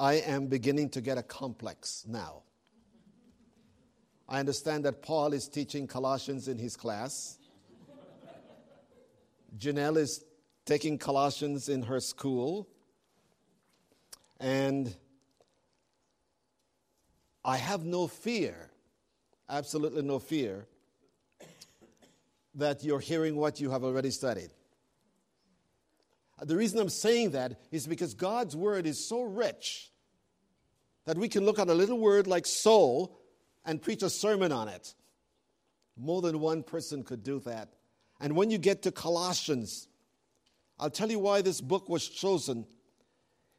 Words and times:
I 0.00 0.14
am 0.14 0.46
beginning 0.46 0.88
to 0.90 1.02
get 1.02 1.18
a 1.18 1.22
complex 1.22 2.06
now. 2.08 2.44
I 4.26 4.40
understand 4.40 4.86
that 4.86 5.02
Paul 5.02 5.34
is 5.34 5.46
teaching 5.46 5.86
Colossians 5.86 6.48
in 6.48 6.56
his 6.56 6.74
class. 6.74 7.36
Janelle 9.58 9.98
is 9.98 10.24
taking 10.64 10.96
Colossians 10.96 11.68
in 11.68 11.82
her 11.82 12.00
school. 12.00 12.66
And 14.38 14.96
I 17.44 17.58
have 17.58 17.84
no 17.84 18.06
fear, 18.06 18.70
absolutely 19.50 20.00
no 20.00 20.18
fear, 20.18 20.66
that 22.54 22.82
you're 22.82 23.00
hearing 23.00 23.36
what 23.36 23.60
you 23.60 23.70
have 23.70 23.84
already 23.84 24.10
studied. 24.10 24.48
The 26.40 26.56
reason 26.56 26.78
I'm 26.78 26.88
saying 26.88 27.32
that 27.32 27.60
is 27.70 27.86
because 27.86 28.14
God's 28.14 28.56
word 28.56 28.86
is 28.86 29.06
so 29.06 29.24
rich 29.24 29.89
that 31.10 31.18
we 31.18 31.28
can 31.28 31.44
look 31.44 31.58
at 31.58 31.68
a 31.68 31.74
little 31.74 31.98
word 31.98 32.28
like 32.28 32.46
soul 32.46 33.18
and 33.64 33.82
preach 33.82 34.04
a 34.04 34.08
sermon 34.08 34.52
on 34.52 34.68
it. 34.68 34.94
More 35.96 36.22
than 36.22 36.38
one 36.38 36.62
person 36.62 37.02
could 37.02 37.24
do 37.24 37.40
that. 37.40 37.72
And 38.20 38.36
when 38.36 38.52
you 38.52 38.58
get 38.58 38.82
to 38.82 38.92
Colossians, 38.92 39.88
I'll 40.78 40.88
tell 40.88 41.10
you 41.10 41.18
why 41.18 41.42
this 41.42 41.60
book 41.60 41.88
was 41.88 42.08
chosen. 42.08 42.64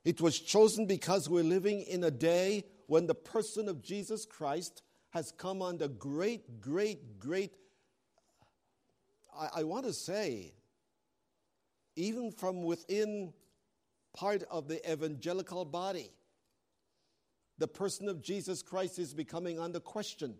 It 0.05 0.21
was 0.21 0.39
chosen 0.39 0.85
because 0.85 1.27
we're 1.27 1.43
living 1.43 1.81
in 1.81 2.05
a 2.05 2.09
day 2.09 2.63
when 2.87 3.05
the 3.05 3.15
person 3.15 3.67
of 3.67 3.81
Jesus 3.81 4.25
Christ 4.25 4.81
has 5.09 5.33
come 5.33 5.61
under 5.61 5.89
great, 5.89 6.61
great, 6.61 7.19
great, 7.19 7.51
I, 9.37 9.49
I 9.55 9.63
want 9.63 9.87
to 9.87 9.93
say, 9.93 10.53
even 11.97 12.31
from 12.31 12.63
within 12.63 13.33
part 14.15 14.43
of 14.49 14.69
the 14.69 14.89
evangelical 14.89 15.65
body, 15.65 16.11
the 17.61 17.67
person 17.67 18.09
of 18.09 18.23
Jesus 18.23 18.63
Christ 18.63 18.97
is 18.97 19.13
becoming 19.13 19.59
under 19.59 19.79
question. 19.79 20.33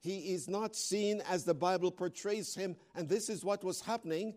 He 0.00 0.34
is 0.34 0.48
not 0.48 0.76
seen 0.76 1.22
as 1.28 1.44
the 1.44 1.54
Bible 1.54 1.90
portrays 1.90 2.54
him, 2.54 2.76
and 2.94 3.08
this 3.08 3.30
is 3.30 3.42
what 3.42 3.64
was 3.64 3.80
happening 3.80 4.34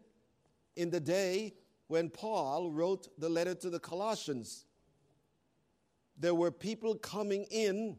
in 0.77 0.89
the 0.89 0.99
day 0.99 1.53
when 1.87 2.09
Paul 2.09 2.71
wrote 2.71 3.09
the 3.19 3.29
letter 3.29 3.53
to 3.55 3.69
the 3.69 3.79
Colossians. 3.79 4.65
There 6.17 6.35
were 6.35 6.51
people 6.51 6.95
coming 6.95 7.45
in 7.51 7.97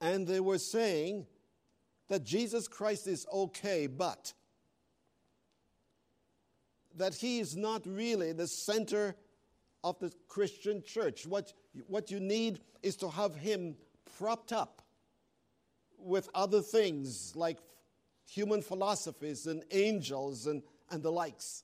and 0.00 0.26
they 0.26 0.40
were 0.40 0.58
saying 0.58 1.26
that 2.08 2.24
Jesus 2.24 2.68
Christ 2.68 3.06
is 3.06 3.26
okay, 3.32 3.86
but 3.86 4.34
that 6.94 7.14
he 7.14 7.38
is 7.38 7.56
not 7.56 7.86
really 7.86 8.32
the 8.32 8.46
center 8.46 9.16
of 9.86 10.00
the 10.00 10.12
Christian 10.26 10.82
church. 10.82 11.26
What, 11.26 11.52
what 11.86 12.10
you 12.10 12.18
need 12.18 12.58
is 12.82 12.96
to 12.96 13.08
have 13.08 13.36
him 13.36 13.76
propped 14.18 14.52
up 14.52 14.82
with 15.96 16.28
other 16.34 16.60
things 16.60 17.34
like 17.36 17.58
human 18.28 18.62
philosophies 18.62 19.46
and 19.46 19.62
angels 19.70 20.48
and, 20.48 20.62
and 20.90 21.04
the 21.04 21.12
likes. 21.12 21.62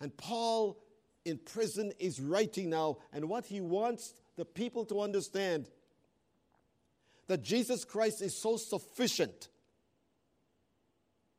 And 0.00 0.16
Paul 0.16 0.78
in 1.26 1.36
prison 1.38 1.92
is 1.98 2.18
writing 2.18 2.70
now, 2.70 2.96
and 3.12 3.28
what 3.28 3.44
he 3.44 3.60
wants 3.60 4.14
the 4.36 4.46
people 4.46 4.86
to 4.86 5.00
understand 5.00 5.68
that 7.26 7.42
Jesus 7.42 7.84
Christ 7.84 8.22
is 8.22 8.34
so 8.34 8.56
sufficient 8.56 9.48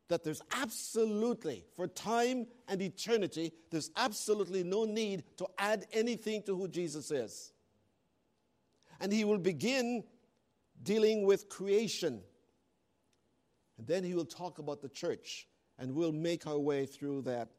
that 0.10 0.24
there's 0.24 0.42
absolutely, 0.52 1.66
for 1.76 1.88
time 1.88 2.48
and 2.68 2.82
eternity, 2.82 3.52
there's 3.70 3.92
absolutely 3.98 4.64
no 4.64 4.86
need 4.86 5.24
to 5.38 5.48
add 5.58 5.86
anything 5.92 6.44
to 6.44 6.56
who 6.56 6.68
Jesus 6.68 7.12
is. 7.12 7.52
And 9.00 9.12
he 9.12 9.26
will 9.26 9.38
begin 9.38 10.04
dealing 10.82 11.26
with 11.26 11.50
creation. 11.50 12.22
And 13.78 13.88
then 13.88 14.04
he 14.04 14.16
will 14.16 14.26
talk 14.26 14.60
about 14.60 14.82
the 14.82 14.90
church, 14.90 15.48
and 15.78 15.94
we'll 15.94 16.12
make 16.12 16.48
our 16.48 16.58
way 16.58 16.86
through 16.86 17.24
that. 17.24 17.50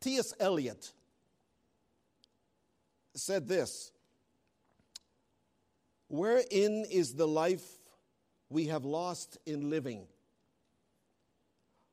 T.S. 0.00 0.32
Eliot 0.40 0.92
said 3.14 3.46
this 3.46 3.92
Wherein 6.08 6.84
is 6.90 7.14
the 7.14 7.28
life 7.28 7.64
we 8.48 8.66
have 8.66 8.84
lost 8.84 9.38
in 9.46 9.70
living? 9.70 10.06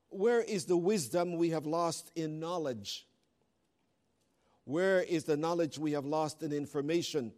Where 0.09 0.41
is 0.41 0.65
the 0.65 0.77
wisdom 0.77 1.37
we 1.37 1.49
have 1.51 1.65
lost 1.65 2.11
in 2.15 2.39
knowledge? 2.39 3.05
Where 4.65 5.01
is 5.01 5.23
the 5.23 5.37
knowledge 5.37 5.77
we 5.77 5.93
have 5.93 6.05
lost 6.05 6.43
in 6.43 6.51
information? 6.51 7.31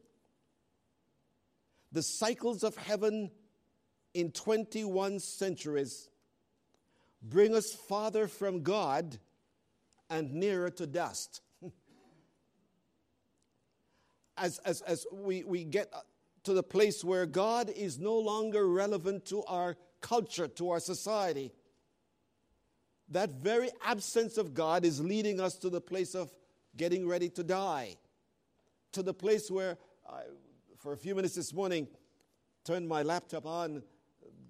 The 1.92 2.04
cycles 2.04 2.64
of 2.64 2.76
heaven 2.78 3.32
in 4.14 4.32
21 4.32 5.20
centuries 5.20 6.10
bring 7.22 7.56
us 7.56 7.74
farther 7.74 8.28
from 8.28 8.64
God 8.64 9.18
and 10.10 10.34
nearer 10.34 10.70
to 10.72 10.88
dust. 10.88 11.42
as, 14.38 14.60
as, 14.60 14.82
as 14.82 15.06
we, 15.12 15.44
we 15.44 15.64
get 15.64 15.90
uh, 15.94 16.00
to 16.44 16.54
the 16.54 16.64
place 16.64 17.04
where 17.04 17.26
God 17.26 17.70
is 17.70 18.00
no 18.00 18.18
longer 18.18 18.68
relevant 18.68 19.26
to 19.28 19.44
our 19.44 19.78
culture, 20.02 20.48
to 20.48 20.72
our 20.72 20.80
society, 20.80 21.52
that 23.12 23.30
very 23.42 23.70
absence 23.86 24.38
of 24.38 24.54
God 24.54 24.86
is 24.86 25.00
leading 25.02 25.40
us 25.40 25.56
to 25.58 25.70
the 25.70 25.82
place 25.82 26.16
of 26.16 26.34
getting 26.78 27.08
ready 27.08 27.30
to 27.30 27.44
die, 27.44 27.98
to 28.94 29.04
the 29.04 29.14
place 29.14 29.52
where, 29.52 29.78
I, 30.10 30.22
for 30.80 30.94
a 30.94 30.98
few 30.98 31.14
minutes 31.14 31.36
this 31.36 31.54
morning, 31.54 31.88
turned 32.64 32.88
my 32.88 33.04
laptop 33.04 33.46
on, 33.46 33.84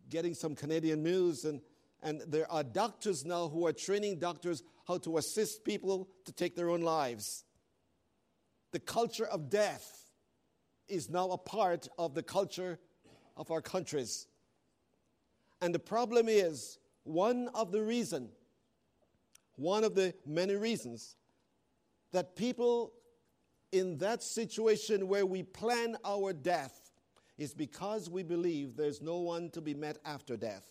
getting 0.09 0.35
some 0.35 0.55
Canadian 0.55 1.01
news, 1.01 1.45
and, 1.45 1.61
and 2.03 2.21
there 2.27 2.49
are 2.51 2.63
doctors 2.63 3.25
now 3.25 3.47
who 3.47 3.65
are 3.65 3.73
training 3.73 4.19
doctors 4.19 4.63
how 4.87 4.97
to 4.99 5.17
assist 5.17 5.63
people 5.63 6.07
to 6.25 6.31
take 6.31 6.55
their 6.55 6.69
own 6.69 6.81
lives. 6.81 7.43
The 8.71 8.79
culture 8.79 9.25
of 9.25 9.49
death 9.49 10.11
is 10.87 11.09
now 11.09 11.31
a 11.31 11.37
part 11.37 11.87
of 11.97 12.13
the 12.13 12.23
culture 12.23 12.77
of 13.37 13.49
our 13.49 13.61
countries. 13.61 14.27
And 15.61 15.73
the 15.73 15.79
problem 15.79 16.27
is 16.29 16.77
one 17.03 17.49
of 17.55 17.71
the 17.71 17.81
reasons 17.81 18.31
one 19.61 19.83
of 19.83 19.93
the 19.93 20.13
many 20.25 20.55
reasons 20.55 21.15
that 22.11 22.35
people 22.35 22.93
in 23.71 23.97
that 23.99 24.23
situation 24.23 25.07
where 25.07 25.25
we 25.25 25.43
plan 25.43 25.95
our 26.03 26.33
death 26.33 26.91
is 27.37 27.53
because 27.53 28.09
we 28.09 28.23
believe 28.23 28.75
there's 28.75 29.01
no 29.01 29.17
one 29.17 29.49
to 29.51 29.61
be 29.61 29.73
met 29.73 29.97
after 30.03 30.35
death. 30.35 30.67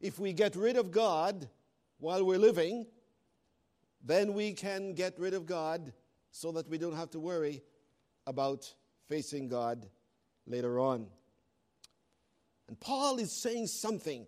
If 0.00 0.18
we 0.18 0.32
get 0.32 0.56
rid 0.56 0.76
of 0.76 0.90
God 0.90 1.48
while 1.98 2.24
we're 2.24 2.38
living, 2.38 2.86
then 4.04 4.34
we 4.34 4.52
can 4.52 4.94
get 4.94 5.18
rid 5.18 5.34
of 5.34 5.46
God 5.46 5.92
so 6.30 6.52
that 6.52 6.68
we 6.68 6.78
don't 6.78 6.96
have 6.96 7.10
to 7.10 7.20
worry 7.20 7.62
about 8.26 8.72
facing 9.08 9.48
God 9.48 9.86
later 10.46 10.80
on. 10.80 11.06
And 12.68 12.78
Paul 12.78 13.18
is 13.18 13.32
saying 13.32 13.66
something 13.66 14.26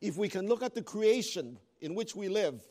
if 0.00 0.16
we 0.16 0.28
can 0.28 0.46
look 0.46 0.62
at 0.62 0.74
the 0.74 0.82
creation 0.82 1.58
in 1.80 1.94
which 1.94 2.14
we 2.14 2.28
live, 2.28 2.62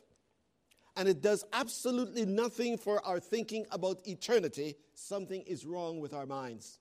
and 0.97 1.09
it 1.09 1.21
does 1.21 1.43
absolutely 1.51 2.25
nothing 2.25 2.77
for 2.77 3.05
our 3.05 3.19
thinking 3.19 3.65
about 3.71 4.07
eternity, 4.07 4.75
something 4.93 5.41
is 5.41 5.65
wrong 5.65 5.99
with 5.99 6.13
our 6.13 6.25
minds. 6.25 6.79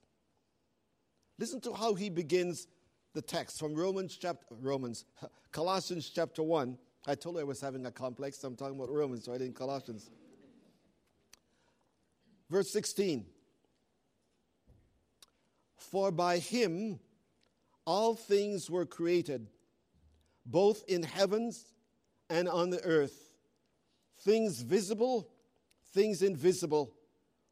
Listen 1.39 1.61
to 1.63 1.73
how 1.73 1.95
he 1.95 2.11
begins 2.11 2.69
the 3.13 3.23
text 3.23 3.59
from 3.59 3.75
Romans 3.75 4.17
chapter 4.17 4.55
Romans 4.61 5.05
Colossians 5.53 6.11
chapter 6.15 6.43
1. 6.43 6.79
I 7.07 7.15
told 7.15 7.37
you 7.37 7.41
I 7.41 7.45
was 7.45 7.61
having 7.61 7.87
a 7.87 7.91
complex, 7.91 8.43
I'm 8.45 8.57
talking 8.57 8.77
about 8.77 8.91
Romans, 8.91 9.25
so 9.25 9.33
I 9.33 9.39
didn't 9.39 9.57
Colossians. 9.57 10.11
Verse 12.51 12.71
16. 12.73 13.27
For 15.77 16.11
by 16.11 16.39
him 16.39 16.99
all 17.85 18.15
things 18.15 18.71
were 18.71 18.87
created 18.87 19.49
both 20.47 20.85
in 20.89 21.03
heavens 21.03 21.73
and 22.31 22.49
on 22.49 22.71
the 22.71 22.83
earth, 22.85 23.31
things 24.21 24.63
visible, 24.63 25.29
things 25.93 26.23
invisible, 26.23 26.95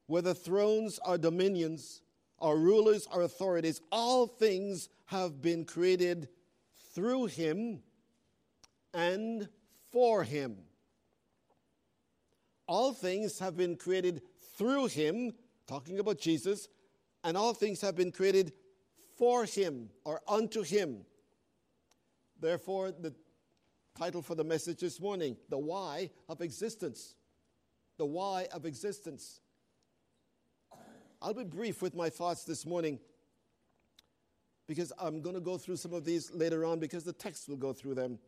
whether 0.07 0.35
thrones 0.35 0.99
or 1.05 1.19
dominions, 1.19 2.03
or 2.43 2.59
rulers 2.59 3.07
or 3.13 3.23
authorities, 3.23 3.81
all 3.93 4.27
things 4.27 4.89
have 5.07 5.41
been 5.41 5.65
created 5.65 6.29
through 6.93 7.27
him 7.27 7.81
and 8.93 9.49
for 9.93 10.25
him. 10.25 10.57
All 12.67 12.93
things 12.93 13.39
have 13.39 13.57
been 13.57 13.77
created 13.77 14.23
through 14.59 14.87
him, 14.87 15.33
talking 15.69 16.01
about 16.01 16.19
Jesus, 16.19 16.69
and 17.23 17.37
all 17.37 17.55
things 17.55 17.81
have 17.81 17.95
been 17.95 18.11
created 18.11 18.53
for 19.17 19.45
him 19.45 19.89
or 20.05 20.21
unto 20.27 20.63
him. 20.63 21.05
Therefore, 22.43 22.91
the 22.91 23.15
title 23.97 24.21
for 24.21 24.35
the 24.35 24.43
message 24.43 24.81
this 24.81 25.01
morning 25.01 25.37
The 25.49 25.59
Why 25.59 26.11
of 26.29 26.41
Existence. 26.41 27.15
The 27.99 28.05
Why 28.05 28.49
of 28.53 28.67
Existence. 28.67 29.41
I'll 31.23 31.35
be 31.35 31.45
brief 31.45 31.81
with 31.81 31.95
my 31.95 32.11
thoughts 32.11 32.43
this 32.43 32.67
morning 32.67 32.99
because 34.67 34.93
I'm 34.99 35.23
going 35.23 35.37
to 35.37 35.41
go 35.41 35.57
through 35.57 35.77
some 35.77 35.93
of 35.93 36.05
these 36.05 36.33
later 36.33 36.65
on 36.65 36.81
because 36.81 37.05
the 37.05 37.13
text 37.13 37.49
will 37.49 37.57
go 37.57 37.73
through 37.73 37.95
them. 37.95 38.19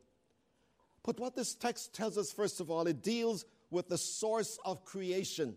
But 1.02 1.18
what 1.18 1.34
this 1.34 1.56
text 1.56 1.92
tells 1.92 2.16
us, 2.16 2.30
first 2.30 2.60
of 2.60 2.70
all, 2.70 2.86
it 2.86 3.02
deals 3.02 3.44
with 3.68 3.88
the 3.88 3.98
source 3.98 4.60
of 4.64 4.84
creation. 4.84 5.56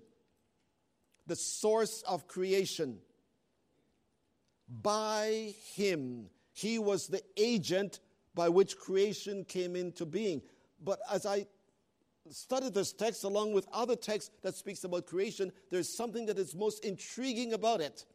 The 1.28 1.36
source 1.36 2.04
of 2.08 2.28
creation. 2.28 2.98
By 4.68 5.54
Him, 5.76 6.32
He 6.54 6.80
was 6.80 7.06
the 7.06 7.22
agent 7.38 8.00
by 8.38 8.48
which 8.48 8.78
creation 8.78 9.44
came 9.44 9.76
into 9.76 10.06
being. 10.06 10.44
But 10.82 11.00
as 11.12 11.26
I 11.26 11.48
studied 12.30 12.76
this 12.76 12.94
text 12.94 13.24
along 13.24 13.54
with 13.54 13.68
other 13.74 13.96
texts 13.96 14.30
that 14.44 14.54
speaks 14.54 14.84
about 14.84 15.08
creation, 15.08 15.52
there's 15.72 15.90
something 15.90 16.28
that 16.28 16.38
is 16.38 16.54
most 16.54 16.86
intriguing 16.86 17.54
about 17.54 17.82
it. 17.82 18.06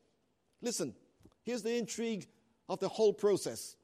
Listen, 0.62 0.94
here's 1.42 1.62
the 1.62 1.76
intrigue 1.76 2.28
of 2.68 2.78
the 2.78 2.88
whole 2.88 3.12
process. 3.12 3.74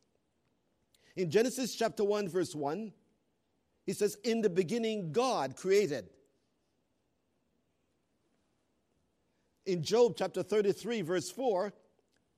In 1.16 1.28
Genesis 1.28 1.74
chapter 1.74 2.04
1 2.04 2.28
verse 2.28 2.54
1, 2.54 2.92
he 3.84 3.92
says 3.92 4.16
in 4.22 4.40
the 4.40 4.50
beginning 4.50 5.10
God 5.10 5.56
created. 5.56 6.08
In 9.66 9.82
Job 9.82 10.14
chapter 10.16 10.44
33 10.44 11.02
verse 11.02 11.30
4, 11.32 11.72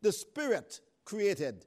the 0.00 0.10
Spirit 0.10 0.80
created. 1.04 1.66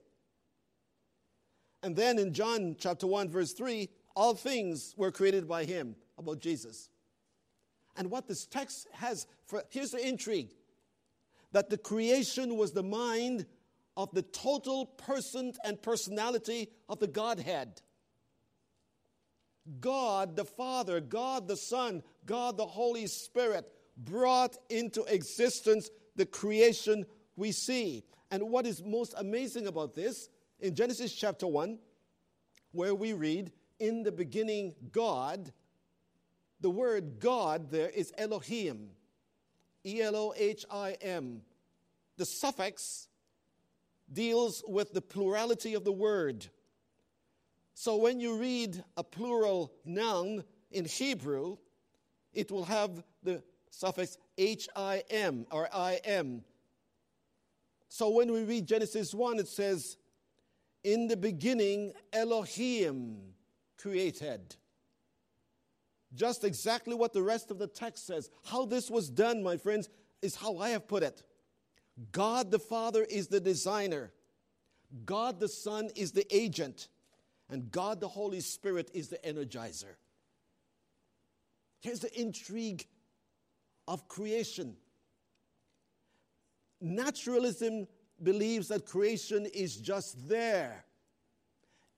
And 1.83 1.95
then 1.95 2.17
in 2.17 2.33
John 2.33 2.77
chapter 2.79 3.05
1, 3.05 3.29
verse 3.29 3.51
3, 3.51 3.89
all 4.15 4.33
things 4.33 4.95
were 4.97 5.11
created 5.11 5.47
by 5.47 5.65
him, 5.65 5.95
about 6.17 6.39
Jesus. 6.39 6.89
And 7.97 8.09
what 8.09 8.27
this 8.27 8.45
text 8.45 8.87
has 8.93 9.27
for 9.45 9.63
here's 9.69 9.91
the 9.91 10.07
intrigue 10.07 10.49
that 11.51 11.69
the 11.69 11.77
creation 11.77 12.57
was 12.57 12.71
the 12.71 12.81
mind 12.81 13.45
of 13.95 14.09
the 14.11 14.23
total 14.23 14.87
person 14.87 15.53
and 15.63 15.79
personality 15.79 16.69
of 16.89 16.99
the 16.99 17.07
Godhead. 17.07 17.81
God 19.79 20.35
the 20.35 20.45
Father, 20.45 20.99
God 20.99 21.47
the 21.47 21.57
Son, 21.57 22.01
God 22.25 22.57
the 22.57 22.65
Holy 22.65 23.05
Spirit 23.07 23.71
brought 23.95 24.57
into 24.69 25.03
existence 25.03 25.89
the 26.15 26.25
creation 26.25 27.05
we 27.35 27.51
see. 27.51 28.03
And 28.31 28.49
what 28.49 28.65
is 28.65 28.81
most 28.83 29.13
amazing 29.17 29.67
about 29.67 29.93
this 29.93 30.29
in 30.59 30.75
Genesis 30.75 31.13
chapter 31.13 31.47
1, 31.47 31.77
where 32.71 32.95
we 32.95 33.13
read, 33.13 33.51
In 33.79 34.03
the 34.03 34.11
beginning, 34.11 34.75
God, 34.91 35.51
the 36.61 36.69
word 36.69 37.19
God 37.19 37.69
there 37.69 37.89
is 37.89 38.13
Elohim, 38.17 38.89
E 39.85 40.01
L 40.01 40.15
O 40.15 40.33
H 40.35 40.65
I 40.71 40.93
M. 41.01 41.41
The 42.17 42.25
suffix 42.25 43.07
deals 44.11 44.63
with 44.67 44.93
the 44.93 45.01
plurality 45.01 45.73
of 45.73 45.83
the 45.83 45.91
word. 45.91 46.47
So 47.73 47.97
when 47.97 48.19
you 48.19 48.37
read 48.37 48.83
a 48.95 49.03
plural 49.03 49.73
noun 49.83 50.43
in 50.71 50.85
Hebrew, 50.85 51.57
it 52.33 52.51
will 52.51 52.65
have 52.65 53.03
the 53.23 53.43
suffix 53.69 54.17
HIM 54.37 55.47
or 55.51 55.67
IM. 55.75 56.43
So 57.89 58.09
when 58.09 58.31
we 58.31 58.43
read 58.43 58.67
Genesis 58.67 59.13
1, 59.13 59.39
it 59.39 59.47
says, 59.47 59.97
in 60.83 61.07
the 61.07 61.17
beginning, 61.17 61.93
Elohim 62.11 63.17
created. 63.77 64.55
Just 66.13 66.43
exactly 66.43 66.95
what 66.95 67.13
the 67.13 67.23
rest 67.23 67.51
of 67.51 67.57
the 67.57 67.67
text 67.67 68.05
says. 68.05 68.29
How 68.45 68.65
this 68.65 68.89
was 68.89 69.09
done, 69.09 69.41
my 69.41 69.57
friends, 69.57 69.89
is 70.21 70.35
how 70.35 70.57
I 70.57 70.69
have 70.69 70.87
put 70.87 71.03
it. 71.03 71.23
God 72.11 72.51
the 72.51 72.59
Father 72.59 73.03
is 73.03 73.27
the 73.27 73.39
designer, 73.39 74.11
God 75.05 75.39
the 75.39 75.47
Son 75.47 75.89
is 75.95 76.11
the 76.11 76.25
agent, 76.35 76.87
and 77.49 77.71
God 77.71 77.99
the 77.99 78.07
Holy 78.07 78.39
Spirit 78.39 78.89
is 78.93 79.09
the 79.09 79.17
energizer. 79.17 79.95
Here's 81.81 81.99
the 81.99 82.19
intrigue 82.19 82.87
of 83.87 84.07
creation. 84.07 84.75
Naturalism 86.79 87.87
believes 88.23 88.67
that 88.69 88.85
creation 88.85 89.45
is 89.47 89.77
just 89.77 90.27
there. 90.27 90.85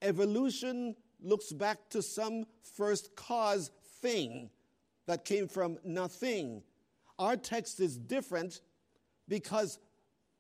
Evolution 0.02 0.96
looks 1.22 1.52
back 1.52 1.90
to 1.90 2.02
some 2.02 2.46
first 2.76 3.16
cause 3.16 3.72
thing 4.02 4.50
that 5.08 5.26
came 5.26 5.48
from 5.48 5.78
nothing. 5.84 6.62
Our 7.18 7.38
text 7.38 7.80
is 7.80 7.98
different 7.98 8.62
because 9.28 9.80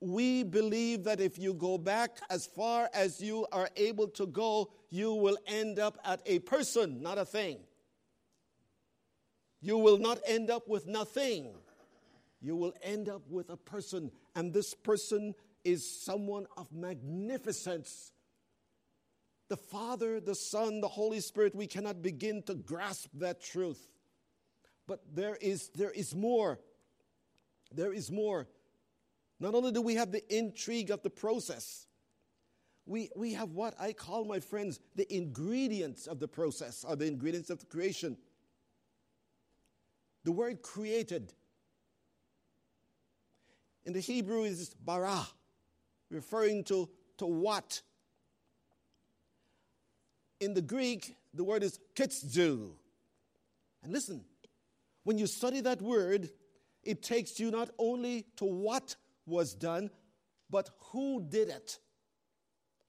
we 0.02 0.44
believe 0.44 1.04
that 1.06 1.20
if 1.20 1.40
you 1.40 1.54
go 1.54 1.78
back 1.78 2.20
as 2.30 2.46
far 2.46 2.90
as 2.94 3.22
you 3.22 3.48
are 3.52 3.70
able 3.76 4.08
to 4.10 4.28
go, 4.28 4.72
you 4.90 5.14
will 5.14 5.38
end 5.48 5.80
up 5.80 5.98
at 6.04 6.22
a 6.26 6.40
person, 6.40 7.02
not 7.02 7.18
a 7.18 7.26
thing. 7.26 7.60
You 9.62 9.78
will 9.78 9.98
not 9.98 10.20
end 10.28 10.52
up 10.52 10.68
with 10.68 10.86
nothing. 10.86 11.56
You 12.42 12.56
will 12.56 12.74
end 12.84 13.10
up 13.10 13.24
with 13.30 13.50
a 13.50 13.58
person, 13.58 14.12
and 14.36 14.54
this 14.54 14.76
person 14.76 15.34
is 15.65 16.00
someone 16.01 16.45
of 16.56 16.71
magnificence. 16.71 18.13
The 19.50 19.57
Father, 19.57 20.19
the 20.19 20.35
Son, 20.35 20.79
the 20.79 20.88
Holy 20.88 21.19
Spirit, 21.19 21.56
we 21.56 21.67
cannot 21.67 22.01
begin 22.01 22.44
to 22.44 22.53
grasp 22.53 23.09
that 23.15 23.41
truth. 23.41 23.89
But 24.88 25.01
there 25.13 25.38
is, 25.41 25.69
there 25.69 25.91
is 25.91 26.15
more. 26.15 26.59
There 27.73 27.91
is 27.91 28.12
more. 28.12 28.47
Not 29.39 29.56
only 29.56 29.71
do 29.71 29.81
we 29.81 29.95
have 29.95 30.12
the 30.12 30.23
intrigue 30.33 30.91
of 30.91 31.01
the 31.01 31.09
process, 31.09 31.88
we, 32.85 33.09
we 33.15 33.33
have 33.33 33.51
what 33.51 33.73
I 33.79 33.94
call, 33.94 34.25
my 34.25 34.39
friends, 34.39 34.79
the 34.95 35.12
ingredients 35.13 36.06
of 36.06 36.19
the 36.19 36.27
process, 36.27 36.85
or 36.88 36.95
the 36.95 37.07
ingredients 37.07 37.50
of 37.50 37.59
the 37.59 37.65
creation. 37.65 38.17
The 40.23 40.31
word 40.31 40.62
created 40.62 41.33
in 43.85 43.94
the 43.94 44.00
Hebrew 44.00 44.44
is 44.44 44.69
bara 44.69 45.27
referring 46.10 46.63
to, 46.66 46.90
to 47.18 47.25
what? 47.25 47.81
In 50.40 50.54
the 50.54 50.62
Greek, 50.62 51.16
the 51.34 51.44
word 51.44 51.63
is 51.63 51.80
ktizo. 51.96 52.72
And 53.84 53.94
listen, 53.94 54.24
when 55.04 55.18
you 55.18 55.28
study 55.28 55.62
that 55.62 55.82
word, 55.82 56.29
it 56.84 57.01
takes 57.03 57.39
you 57.39 57.51
not 57.51 57.70
only 57.77 58.25
to 58.38 58.46
what 58.46 58.96
was 59.25 59.53
done, 59.53 59.89
but 60.50 60.70
who 60.91 61.22
did 61.27 61.50
it. 61.50 61.79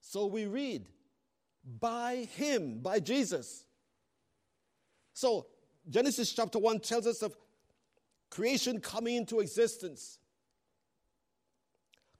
So 0.01 0.27
we 0.27 0.45
read, 0.45 0.85
by 1.79 2.27
him, 2.35 2.79
by 2.79 2.99
Jesus. 2.99 3.65
So 5.13 5.47
Genesis 5.89 6.31
chapter 6.31 6.59
1 6.59 6.79
tells 6.79 7.07
us 7.07 7.21
of 7.21 7.35
creation 8.29 8.79
coming 8.79 9.15
into 9.15 9.39
existence. 9.39 10.19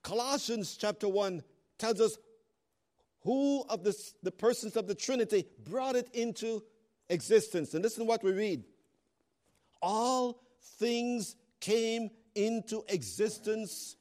Colossians 0.08 0.78
chapter 0.78 1.10
1 1.10 1.44
tells 1.78 2.00
us 2.00 2.18
who 3.24 3.66
of 3.68 3.84
the, 3.84 4.32
persons 4.32 4.78
of 4.78 4.88
the 4.88 4.96
Trinity 4.96 5.44
brought 5.66 5.98
it 5.98 6.08
into 6.14 6.64
existence. 7.10 7.74
And 7.74 7.84
listen 7.84 8.06
to 8.06 8.08
what 8.08 8.24
we 8.24 8.32
read. 8.32 8.64
All 9.82 10.40
things 10.80 11.36
came 11.60 12.10
into 12.36 12.86
existence 12.88 13.98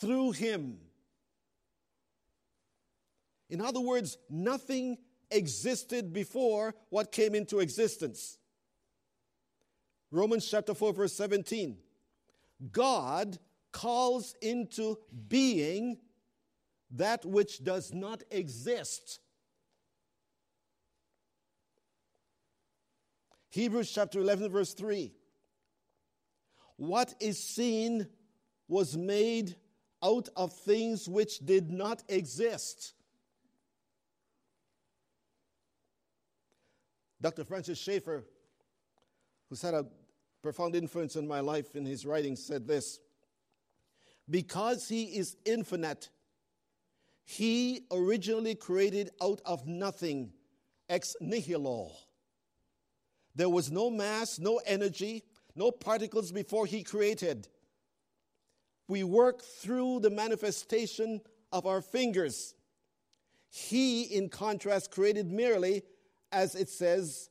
through 0.00 0.32
him. 0.32 0.78
In 3.48 3.60
other 3.60 3.80
words, 3.80 4.18
nothing 4.28 4.98
existed 5.30 6.12
before 6.12 6.74
what 6.88 7.12
came 7.12 7.36
into 7.36 7.60
existence. 7.60 8.38
Romans 10.10 10.50
chapter 10.50 10.74
4, 10.74 10.92
verse 10.94 11.12
17. 11.12 11.76
God 12.72 13.38
calls 13.72 14.34
into 14.40 14.98
being 15.28 15.98
that 16.92 17.24
which 17.24 17.62
does 17.62 17.92
not 17.92 18.22
exist. 18.30 19.20
Hebrews 23.50 23.90
chapter 23.90 24.20
11, 24.20 24.50
verse 24.50 24.74
3. 24.74 25.12
What 26.76 27.14
is 27.20 27.42
seen 27.42 28.06
was 28.68 28.96
made 28.96 29.56
out 30.02 30.28
of 30.36 30.52
things 30.52 31.08
which 31.08 31.40
did 31.40 31.70
not 31.70 32.04
exist. 32.08 32.94
Dr. 37.20 37.44
Francis 37.44 37.78
Schaeffer, 37.78 38.24
who's 39.48 39.60
had 39.60 39.74
a 39.74 39.86
profound 40.40 40.76
influence 40.76 41.16
on 41.16 41.26
my 41.26 41.40
life 41.40 41.74
in 41.74 41.84
his 41.84 42.06
writings, 42.06 42.44
said 42.44 42.66
this 42.66 43.00
because 44.30 44.88
he 44.88 45.04
is 45.04 45.36
infinite, 45.44 46.10
he 47.24 47.82
originally 47.90 48.54
created 48.54 49.10
out 49.22 49.40
of 49.44 49.66
nothing 49.66 50.32
ex 50.88 51.16
nihilo. 51.20 51.92
There 53.34 53.48
was 53.48 53.70
no 53.70 53.90
mass, 53.90 54.38
no 54.38 54.60
energy, 54.66 55.22
no 55.54 55.70
particles 55.70 56.32
before 56.32 56.66
he 56.66 56.82
created. 56.82 57.48
We 58.88 59.04
work 59.04 59.42
through 59.42 60.00
the 60.00 60.10
manifestation 60.10 61.20
of 61.52 61.66
our 61.66 61.82
fingers. 61.82 62.54
He, 63.50 64.04
in 64.04 64.28
contrast, 64.28 64.90
created 64.90 65.30
merely, 65.30 65.82
as 66.32 66.54
it 66.54 66.68
says 66.68 67.28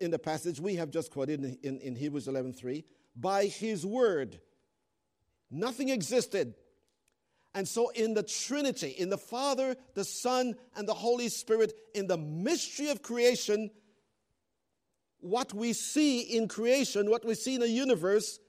in 0.00 0.10
the 0.10 0.18
passage 0.18 0.60
we 0.60 0.76
have 0.76 0.90
just 0.90 1.10
quoted 1.10 1.44
in, 1.44 1.58
in, 1.62 1.78
in 1.80 1.96
Hebrews 1.96 2.26
11:3, 2.26 2.84
by 3.16 3.46
his 3.46 3.84
word. 3.84 4.40
Nothing 5.50 5.88
existed. 5.88 6.54
And 7.54 7.68
so, 7.68 7.90
in 7.90 8.14
the 8.14 8.24
Trinity, 8.24 8.90
in 8.90 9.10
the 9.10 9.18
Father, 9.18 9.76
the 9.94 10.04
Son, 10.04 10.54
and 10.76 10.88
the 10.88 10.94
Holy 10.94 11.28
Spirit, 11.28 11.72
in 11.94 12.08
the 12.08 12.18
mystery 12.18 12.88
of 12.88 13.02
creation, 13.02 13.70
what 15.20 15.54
we 15.54 15.72
see 15.72 16.20
in 16.20 16.48
creation, 16.48 17.08
what 17.08 17.24
we 17.24 17.34
see 17.34 17.54
in 17.54 17.60
the 17.60 17.68
universe, 17.68 18.40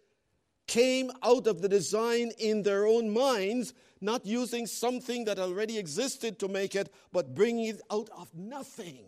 came 0.67 1.11
out 1.21 1.45
of 1.45 1.61
the 1.61 1.69
design 1.69 2.31
in 2.39 2.63
their 2.63 2.87
own 2.87 3.13
minds, 3.13 3.73
not 4.01 4.25
using 4.25 4.65
something 4.65 5.25
that 5.25 5.37
already 5.39 5.77
existed 5.77 6.39
to 6.39 6.47
make 6.47 6.75
it, 6.75 6.91
but 7.13 7.35
bringing 7.35 7.67
it 7.67 7.81
out 7.91 8.09
of 8.17 8.33
nothing. 8.33 9.05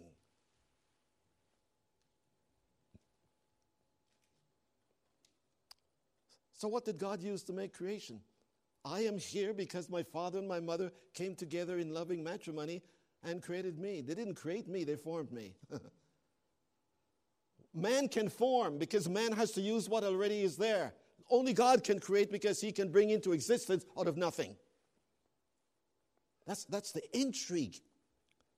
So, 6.58 6.68
what 6.68 6.86
did 6.86 6.98
God 6.98 7.22
use 7.22 7.44
to 7.44 7.54
make 7.54 7.72
creation? 7.72 8.20
I 8.84 9.02
am 9.02 9.18
here 9.18 9.54
because 9.54 9.90
my 9.90 10.02
father 10.02 10.40
and 10.40 10.48
my 10.48 10.60
mother 10.60 10.92
came 11.14 11.36
together 11.36 11.78
in 11.78 11.94
loving 11.94 12.24
matrimony 12.24 12.82
and 13.24 13.44
created 13.44 13.78
me. 13.78 14.02
They 14.02 14.16
didn't 14.16 14.36
create 14.36 14.68
me, 14.68 14.84
they 14.84 14.96
formed 14.96 15.32
me. 15.32 15.56
man 17.76 18.08
can 18.08 18.28
form 18.28 18.80
because 18.80 19.08
man 19.08 19.32
has 19.34 19.52
to 19.52 19.62
use 19.62 19.88
what 19.88 20.04
already 20.04 20.42
is 20.42 20.58
there. 20.58 20.94
Only 21.30 21.54
God 21.54 21.84
can 21.84 22.00
create 22.00 22.32
because 22.32 22.60
he 22.60 22.72
can 22.72 22.90
bring 22.90 23.12
into 23.12 23.34
existence 23.34 23.86
out 23.98 24.08
of 24.08 24.18
nothing. 24.18 24.56
That's, 26.48 26.66
that's 26.66 26.92
the 26.92 27.04
intrigue. 27.16 27.76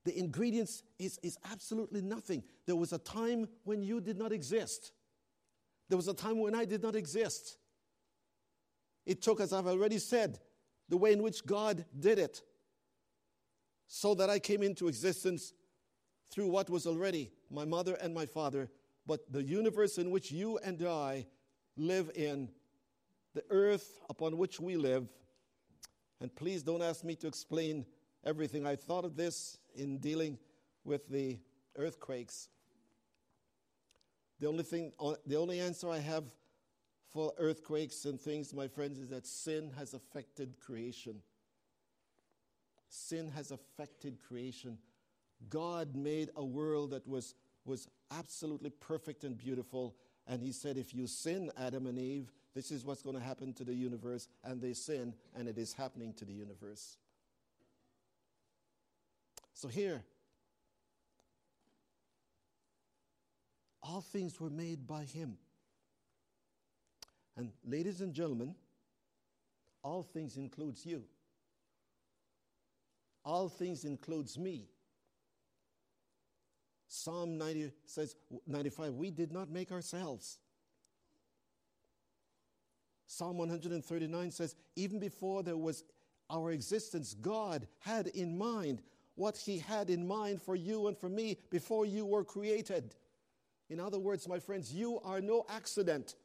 The 0.05 0.17
ingredients 0.17 0.83
is, 0.99 1.19
is 1.21 1.37
absolutely 1.51 2.01
nothing. 2.01 2.43
There 2.65 2.75
was 2.75 2.93
a 2.93 2.99
time 2.99 3.49
when 3.63 3.81
you 3.81 3.99
did 3.99 4.17
not 4.17 4.31
exist. 4.31 4.93
There 5.89 5.97
was 5.97 6.07
a 6.07 6.13
time 6.13 6.39
when 6.39 6.55
I 6.55 6.63
did 6.65 6.81
not 6.81 6.95
exist. 6.95 7.57
It 9.09 9.23
took, 9.23 9.41
as 9.41 9.53
I've 9.53 9.65
already 9.65 9.97
said, 9.97 10.37
the 10.87 10.95
way 10.95 11.13
in 11.13 11.23
which 11.23 11.43
God 11.43 11.83
did 11.99 12.19
it, 12.19 12.43
so 13.87 14.13
that 14.13 14.29
I 14.29 14.37
came 14.37 14.61
into 14.61 14.87
existence 14.87 15.55
through 16.29 16.49
what 16.49 16.69
was 16.69 16.85
already 16.85 17.31
my 17.49 17.65
mother 17.65 17.95
and 17.95 18.13
my 18.13 18.27
father, 18.27 18.69
but 19.07 19.21
the 19.33 19.41
universe 19.41 19.97
in 19.97 20.11
which 20.11 20.31
you 20.31 20.59
and 20.59 20.79
I 20.85 21.25
live 21.75 22.11
in, 22.13 22.49
the 23.33 23.43
earth 23.49 23.99
upon 24.11 24.37
which 24.37 24.59
we 24.59 24.77
live. 24.77 25.07
And 26.21 26.35
please 26.35 26.61
don't 26.61 26.83
ask 26.83 27.03
me 27.03 27.15
to 27.15 27.25
explain 27.25 27.87
everything. 28.23 28.67
I 28.67 28.75
thought 28.75 29.05
of 29.05 29.15
this 29.15 29.57
in 29.73 29.97
dealing 29.97 30.37
with 30.83 31.09
the 31.09 31.39
earthquakes. 31.75 32.47
The 34.39 34.47
only 34.47 34.63
thing, 34.63 34.93
uh, 34.99 35.15
the 35.25 35.37
only 35.37 35.59
answer 35.59 35.89
I 35.89 35.97
have 35.97 36.25
for 37.11 37.33
earthquakes 37.37 38.05
and 38.05 38.19
things, 38.19 38.53
my 38.53 38.67
friends, 38.67 38.99
is 38.99 39.09
that 39.09 39.25
sin 39.25 39.71
has 39.77 39.93
affected 39.93 40.59
creation. 40.59 41.15
Sin 42.89 43.29
has 43.35 43.51
affected 43.51 44.19
creation. 44.27 44.77
God 45.49 45.95
made 45.95 46.29
a 46.35 46.43
world 46.43 46.91
that 46.91 47.07
was, 47.07 47.35
was 47.65 47.87
absolutely 48.11 48.69
perfect 48.69 49.23
and 49.23 49.37
beautiful. 49.37 49.95
And 50.27 50.41
He 50.41 50.51
said, 50.51 50.77
if 50.77 50.93
you 50.93 51.07
sin, 51.07 51.51
Adam 51.57 51.87
and 51.87 51.97
Eve, 51.97 52.31
this 52.53 52.71
is 52.71 52.85
what's 52.85 53.01
going 53.01 53.15
to 53.15 53.23
happen 53.23 53.53
to 53.53 53.63
the 53.63 53.73
universe. 53.73 54.27
And 54.43 54.61
they 54.61 54.73
sin, 54.73 55.13
and 55.35 55.47
it 55.47 55.57
is 55.57 55.73
happening 55.73 56.13
to 56.13 56.25
the 56.25 56.33
universe. 56.33 56.97
So 59.53 59.67
here, 59.67 60.03
all 63.81 64.01
things 64.01 64.39
were 64.39 64.49
made 64.49 64.85
by 64.85 65.03
Him. 65.03 65.37
And 67.39 67.51
ladies 67.65 68.01
and 68.01 68.13
gentlemen, 68.13 68.53
all 69.81 70.03
things 70.03 70.35
includes 70.35 70.85
you. 70.85 71.03
All 73.23 73.47
things 73.47 73.85
includes 73.85 74.37
me. 74.37 74.67
Psalm 76.89 77.37
90 77.37 77.71
says 77.85 78.17
95, 78.45 78.95
we 78.95 79.09
did 79.09 79.31
not 79.31 79.49
make 79.49 79.71
ourselves. 79.71 80.39
Psalm 83.07 83.37
139 83.37 84.31
says, 84.31 84.55
even 84.75 84.99
before 84.99 85.41
there 85.41 85.55
was 85.55 85.85
our 86.29 86.51
existence, 86.51 87.13
God 87.13 87.67
had 87.79 88.07
in 88.07 88.37
mind 88.37 88.81
what 89.15 89.37
He 89.37 89.59
had 89.59 89.89
in 89.89 90.05
mind 90.05 90.41
for 90.41 90.57
you 90.57 90.87
and 90.87 90.97
for 90.97 91.07
me 91.07 91.37
before 91.49 91.85
you 91.85 92.05
were 92.05 92.25
created. 92.25 92.95
In 93.69 93.79
other 93.79 93.97
words, 93.97 94.27
my 94.27 94.39
friends, 94.39 94.73
you 94.73 94.99
are 95.05 95.21
no 95.21 95.45
accident. 95.47 96.15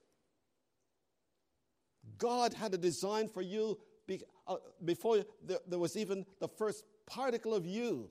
God 2.19 2.55
had 2.55 2.75
a 2.75 2.79
design 2.79 3.29
for 3.29 3.43
you 3.43 3.79
uh, 4.47 4.57
before 4.85 5.25
there 5.67 5.79
was 5.79 5.97
even 5.97 6.27
the 6.41 6.49
first 6.49 6.85
particle 7.07 7.55
of 7.55 7.67
you. 7.67 8.11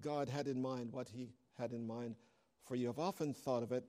God 0.00 0.28
had 0.28 0.46
in 0.46 0.62
mind 0.62 0.92
what 0.92 1.08
He 1.08 1.30
had 1.58 1.72
in 1.72 1.86
mind 1.86 2.16
for 2.64 2.76
you. 2.76 2.88
I've 2.88 2.98
often 2.98 3.34
thought 3.34 3.62
of 3.62 3.72
it. 3.72 3.84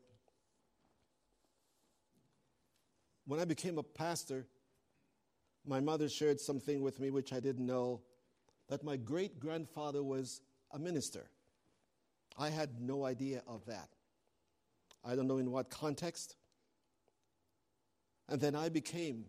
When 3.26 3.40
I 3.40 3.46
became 3.46 3.78
a 3.78 3.84
pastor, 3.84 4.48
my 5.66 5.80
mother 5.80 6.10
shared 6.10 6.40
something 6.40 6.82
with 6.82 7.00
me 7.00 7.12
which 7.12 7.32
I 7.32 7.40
didn't 7.40 7.66
know 7.66 8.02
that 8.68 8.84
my 8.84 8.98
great 8.98 9.40
grandfather 9.40 10.04
was 10.04 10.42
a 10.72 10.80
minister. 10.80 11.30
I 12.38 12.50
had 12.50 12.82
no 12.82 13.06
idea 13.06 13.44
of 13.48 13.66
that. 13.66 13.90
I 15.04 15.16
don't 15.16 15.28
know 15.28 15.38
in 15.38 15.52
what 15.52 15.70
context. 15.70 16.36
And 18.32 18.40
then 18.40 18.56
I 18.56 18.70
became 18.70 19.26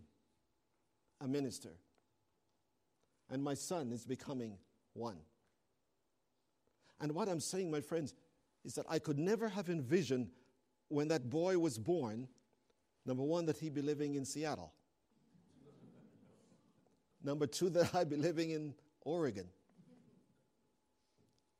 a 1.19 1.27
minister. 1.27 1.75
And 3.29 3.43
my 3.43 3.53
son 3.53 3.91
is 3.91 4.05
becoming 4.05 4.57
one. 4.93 5.17
And 7.01 7.11
what 7.11 7.27
I'm 7.27 7.41
saying, 7.41 7.69
my 7.69 7.81
friends, 7.81 8.13
is 8.63 8.75
that 8.75 8.85
I 8.89 8.99
could 8.99 9.19
never 9.19 9.49
have 9.49 9.69
envisioned 9.69 10.29
when 10.87 11.09
that 11.09 11.29
boy 11.29 11.59
was 11.59 11.77
born, 11.77 12.29
number 13.05 13.23
one, 13.23 13.45
that 13.47 13.57
he'd 13.57 13.73
be 13.73 13.81
living 13.81 14.15
in 14.15 14.23
Seattle. 14.23 14.71
number 17.21 17.45
two, 17.45 17.69
that 17.71 17.93
I'd 17.93 18.09
be 18.09 18.15
living 18.15 18.51
in 18.51 18.73
Oregon. 19.01 19.49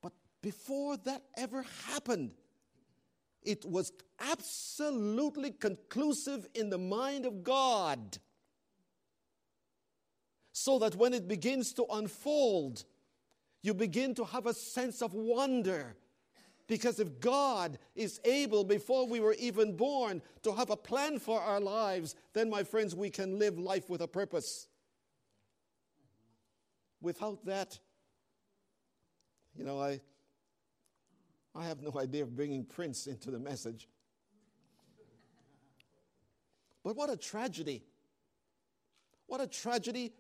But 0.01 0.13
before 0.41 0.95
that 0.95 1.23
ever 1.35 1.65
happened, 1.88 2.35
it 3.45 3.65
was 3.65 3.91
absolutely 4.19 5.51
conclusive 5.51 6.47
in 6.53 6.69
the 6.69 6.77
mind 6.77 7.25
of 7.25 7.43
God. 7.43 8.17
So 10.51 10.79
that 10.79 10.95
when 10.95 11.13
it 11.13 11.27
begins 11.27 11.73
to 11.73 11.85
unfold, 11.91 12.85
you 13.62 13.73
begin 13.73 14.13
to 14.15 14.25
have 14.25 14.45
a 14.45 14.53
sense 14.53 15.01
of 15.01 15.13
wonder. 15.13 15.95
Because 16.67 17.00
if 17.00 17.19
God 17.19 17.77
is 17.95 18.21
able, 18.23 18.63
before 18.63 19.07
we 19.07 19.19
were 19.19 19.33
even 19.33 19.75
born, 19.75 20.21
to 20.43 20.53
have 20.53 20.69
a 20.69 20.77
plan 20.77 21.19
for 21.19 21.41
our 21.41 21.59
lives, 21.59 22.15
then, 22.33 22.50
my 22.50 22.63
friends, 22.63 22.95
we 22.95 23.09
can 23.09 23.38
live 23.38 23.59
life 23.59 23.89
with 23.89 24.01
a 24.01 24.07
purpose. 24.07 24.67
Without 27.01 27.43
that, 27.45 27.79
you 29.57 29.65
know, 29.65 29.79
I, 29.79 30.00
I 31.55 31.65
have 31.65 31.81
no 31.81 31.93
idea 32.00 32.24
of 32.24 32.36
bringing 32.36 32.65
Prince 32.65 33.07
into 33.07 33.29
the 33.29 33.39
message. 33.39 33.88
But 36.83 36.95
what 36.95 37.10
a 37.10 37.17
tragedy. 37.17 37.83
What 39.27 39.39
a 39.39 39.48
tragedy 39.48 40.13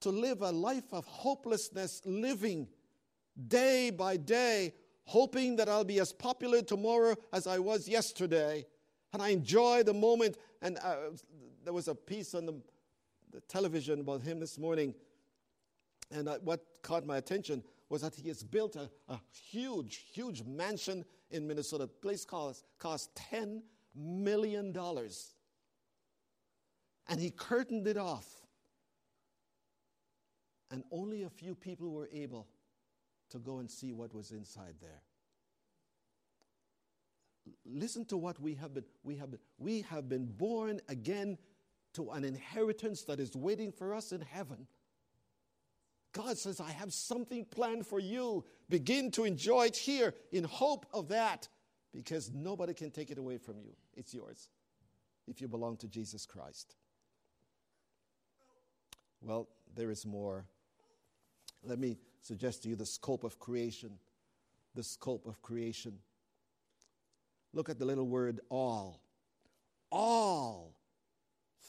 to 0.00 0.10
live 0.10 0.42
a 0.42 0.50
life 0.50 0.92
of 0.92 1.04
hopelessness, 1.04 2.00
living 2.04 2.68
day 3.48 3.90
by 3.90 4.16
day, 4.16 4.74
hoping 5.04 5.56
that 5.56 5.68
I'll 5.68 5.84
be 5.84 6.00
as 6.00 6.12
popular 6.12 6.62
tomorrow 6.62 7.16
as 7.32 7.46
I 7.46 7.58
was 7.58 7.88
yesterday. 7.88 8.66
And 9.12 9.20
I 9.20 9.30
enjoy 9.30 9.82
the 9.82 9.92
moment. 9.92 10.38
And 10.62 10.78
uh, 10.78 10.96
there 11.64 11.72
was 11.72 11.88
a 11.88 11.94
piece 11.94 12.34
on 12.34 12.46
the, 12.46 12.54
the, 13.32 13.40
television 13.42 14.00
about 14.00 14.22
him 14.22 14.40
this 14.40 14.58
morning. 14.58 14.94
And 16.10 16.28
uh, 16.28 16.38
what 16.42 16.64
caught 16.82 17.04
my 17.04 17.16
attention 17.16 17.62
was 17.90 18.02
that 18.02 18.14
he 18.14 18.28
has 18.28 18.42
built 18.42 18.76
a, 18.76 18.88
a 19.08 19.20
huge, 19.50 20.04
huge 20.12 20.44
mansion 20.44 21.04
in 21.30 21.46
Minnesota. 21.46 21.84
The 21.84 21.88
place 21.88 22.24
cost, 22.24 22.64
cost 22.78 23.10
$10 23.32 23.60
million. 23.94 24.74
And 27.08 27.20
he 27.20 27.30
curtained 27.30 27.88
it 27.88 27.98
off. 27.98 28.26
And 30.70 30.84
only 30.92 31.24
a 31.24 31.28
few 31.28 31.56
people 31.56 31.90
were 31.90 32.08
able 32.12 32.46
to 33.30 33.38
go 33.38 33.58
and 33.58 33.68
see 33.68 33.92
what 33.92 34.14
was 34.14 34.30
inside 34.30 34.76
there. 34.80 35.02
Listen 37.66 38.04
to 38.06 38.16
what 38.16 38.38
we 38.40 38.54
have 38.54 38.72
been. 38.72 38.84
We 39.02 39.16
have 39.16 39.32
been, 39.32 39.40
we 39.58 39.80
have 39.82 40.08
been 40.08 40.26
born 40.26 40.80
again 40.88 41.38
to 41.94 42.10
an 42.10 42.22
inheritance 42.22 43.02
that 43.04 43.18
is 43.18 43.34
waiting 43.34 43.72
for 43.72 43.92
us 43.94 44.12
in 44.12 44.20
heaven. 44.20 44.68
God 46.12 46.36
says, 46.38 46.60
I 46.60 46.70
have 46.72 46.92
something 46.92 47.44
planned 47.44 47.86
for 47.86 48.00
you. 48.00 48.44
Begin 48.68 49.10
to 49.12 49.24
enjoy 49.24 49.66
it 49.66 49.76
here 49.76 50.14
in 50.32 50.44
hope 50.44 50.86
of 50.92 51.08
that 51.08 51.48
because 51.92 52.30
nobody 52.32 52.74
can 52.74 52.90
take 52.90 53.10
it 53.10 53.18
away 53.18 53.38
from 53.38 53.60
you. 53.60 53.72
It's 53.94 54.12
yours 54.12 54.48
if 55.28 55.40
you 55.40 55.48
belong 55.48 55.76
to 55.78 55.88
Jesus 55.88 56.26
Christ. 56.26 56.74
Well, 59.22 59.48
there 59.74 59.90
is 59.90 60.04
more. 60.04 60.46
Let 61.62 61.78
me 61.78 61.98
suggest 62.20 62.62
to 62.62 62.68
you 62.68 62.76
the 62.76 62.86
scope 62.86 63.22
of 63.22 63.38
creation. 63.38 63.92
The 64.74 64.82
scope 64.82 65.26
of 65.26 65.40
creation. 65.42 65.98
Look 67.52 67.68
at 67.68 67.78
the 67.78 67.84
little 67.84 68.06
word 68.06 68.40
all. 68.48 69.00
All 69.90 70.74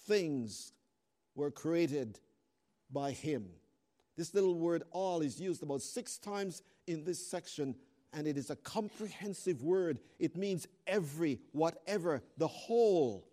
things 0.08 0.74
were 1.36 1.52
created 1.52 2.20
by 2.92 3.12
Him. 3.12 3.50
This 4.18 4.34
little 4.34 4.56
word 4.56 4.84
all 4.91 5.22
is 5.22 5.39
used 5.39 5.63
about 5.63 5.82
six 5.82 6.18
times 6.18 6.62
in 6.88 7.03
this 7.03 7.25
section, 7.25 7.75
and 8.13 8.27
it 8.27 8.38
is 8.38 8.50
a 8.50 8.56
comprehensive 8.58 9.63
word. 9.63 10.00
It 10.20 10.36
means 10.36 10.68
every, 10.86 11.39
whatever, 11.53 12.22
the 12.38 12.48
whole. 12.48 13.27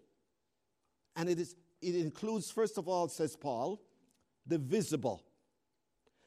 And 1.17 1.29
it, 1.29 1.39
is, 1.39 1.57
it 1.83 1.97
includes, 1.97 2.51
first 2.51 2.79
of 2.79 2.89
all, 2.89 3.09
says 3.09 3.37
Paul, 3.37 3.81
the 4.47 4.59
visible. 4.59 5.25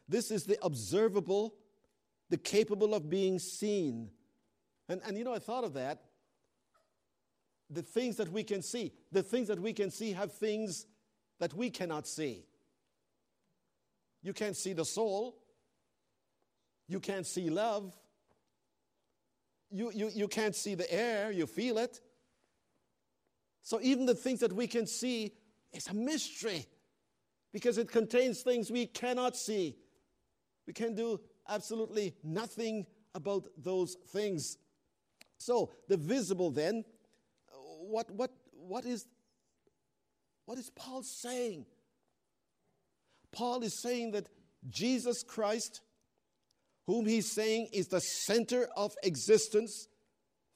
This 0.07 0.31
is 0.31 0.43
the 0.43 0.57
observable, 0.61 1.55
the 2.29 2.37
capable 2.37 2.93
of 2.93 3.09
being 3.09 3.39
seen. 3.39 4.09
And, 4.89 5.01
and 5.05 5.17
you 5.17 5.23
know, 5.23 5.33
I 5.33 5.39
thought 5.39 5.63
of 5.63 5.73
that. 5.73 6.01
The 7.69 7.81
things 7.81 8.17
that 8.17 8.29
we 8.29 8.43
can 8.43 8.61
see, 8.61 8.91
the 9.13 9.23
things 9.23 9.47
that 9.47 9.59
we 9.59 9.71
can 9.71 9.89
see 9.91 10.11
have 10.11 10.33
things 10.33 10.85
that 11.39 11.53
we 11.53 11.69
cannot 11.69 12.05
see. 12.05 12.43
You 14.21 14.33
can't 14.33 14.55
see 14.55 14.73
the 14.73 14.85
soul. 14.85 15.37
You 16.87 16.99
can't 16.99 17.25
see 17.25 17.49
love. 17.49 17.97
You, 19.71 19.91
you, 19.93 20.11
you 20.13 20.27
can't 20.27 20.55
see 20.55 20.75
the 20.75 20.91
air, 20.93 21.31
you 21.31 21.47
feel 21.47 21.77
it. 21.77 22.01
So 23.61 23.79
even 23.81 24.05
the 24.05 24.15
things 24.15 24.41
that 24.41 24.51
we 24.51 24.67
can 24.67 24.85
see 24.85 25.33
is 25.71 25.87
a 25.87 25.93
mystery 25.93 26.65
because 27.53 27.77
it 27.77 27.89
contains 27.89 28.41
things 28.41 28.69
we 28.69 28.85
cannot 28.85 29.37
see. 29.37 29.77
We 30.67 30.73
can 30.73 30.95
do 30.95 31.21
absolutely 31.47 32.15
nothing 32.23 32.85
about 33.15 33.47
those 33.57 33.95
things. 34.09 34.57
So 35.37 35.71
the 35.87 35.97
visible 35.97 36.51
then, 36.51 36.83
what, 37.79 38.09
what, 38.11 38.31
what, 38.51 38.85
is, 38.85 39.07
what 40.45 40.57
is 40.57 40.69
Paul 40.69 41.03
saying? 41.03 41.65
Paul 43.31 43.63
is 43.63 43.81
saying 43.81 44.11
that 44.11 44.27
Jesus 44.69 45.23
Christ, 45.23 45.81
whom 46.85 47.05
he's 47.05 47.31
saying 47.31 47.69
is 47.71 47.87
the 47.87 48.01
center 48.01 48.67
of 48.75 48.95
existence 49.03 49.87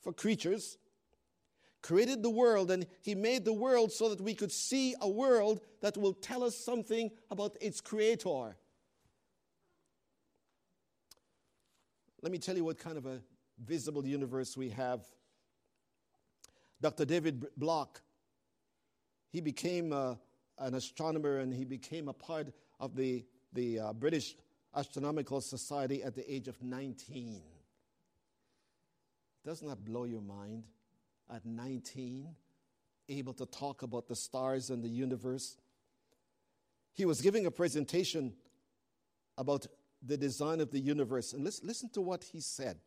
for 0.02 0.14
creatures, 0.14 0.78
created 1.82 2.24
the 2.24 2.30
world 2.30 2.72
and 2.72 2.86
he 3.04 3.14
made 3.14 3.46
the 3.46 3.54
world 3.54 3.92
so 3.92 4.10
that 4.10 4.20
we 4.20 4.34
could 4.34 4.52
see 4.52 4.96
a 5.02 5.10
world 5.10 5.62
that 5.82 5.96
will 5.96 6.14
tell 6.14 6.44
us 6.44 6.58
something 6.58 7.12
about 7.30 7.56
its 7.62 7.80
creator. 7.80 8.56
Let 12.22 12.32
me 12.32 12.40
tell 12.40 12.58
you 12.58 12.64
what 12.64 12.80
kind 12.80 12.98
of 12.98 13.06
a 13.06 13.22
visible 13.64 14.04
universe 14.04 14.58
we 14.58 14.70
have. 14.70 15.02
Dr. 16.82 17.06
David 17.06 17.46
Block, 17.56 18.02
he 19.32 19.40
became 19.40 19.94
uh, 19.94 20.16
an 20.58 20.74
astronomer 20.74 21.38
and 21.38 21.54
he 21.54 21.66
became 21.66 22.08
a 22.08 22.14
part 22.14 22.48
of 22.80 22.96
the, 22.96 23.26
the 23.54 23.80
uh, 23.80 23.94
British 23.94 24.36
Astronomical 24.76 25.42
Society 25.42 26.04
at 26.04 26.16
the 26.16 26.32
age 26.32 26.48
of 26.48 26.62
19. 26.62 27.42
Doesn't 29.46 29.68
that 29.68 29.86
blow 29.86 30.04
your 30.06 30.22
mind? 30.22 30.64
At 31.34 31.46
19, 31.46 32.28
able 33.10 33.34
to 33.34 33.46
talk 33.46 33.82
about 33.82 34.08
the 34.08 34.16
stars 34.16 34.70
and 34.70 34.84
the 34.84 34.90
universe. 34.90 35.58
He 36.94 37.06
was 37.06 37.22
giving 37.22 37.46
a 37.46 37.52
presentation 37.52 38.34
about 39.38 39.66
the 40.02 40.18
design 40.18 40.62
of 40.62 40.72
the 40.72 40.80
universe. 40.80 41.34
And 41.34 41.44
listen, 41.44 41.68
listen 41.68 41.90
to 41.90 42.02
what 42.02 42.24
he 42.24 42.40
said. 42.42 42.78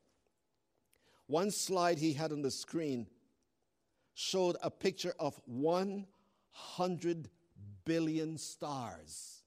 One 1.27 1.51
slide 1.51 1.99
he 1.99 2.13
had 2.13 2.33
on 2.33 2.43
the 2.43 2.51
screen 2.51 3.07
showed 4.15 4.57
a 4.63 4.71
picture 4.71 5.15
of 5.19 5.39
100 5.47 7.29
billion 7.85 8.39
stars. 8.39 9.38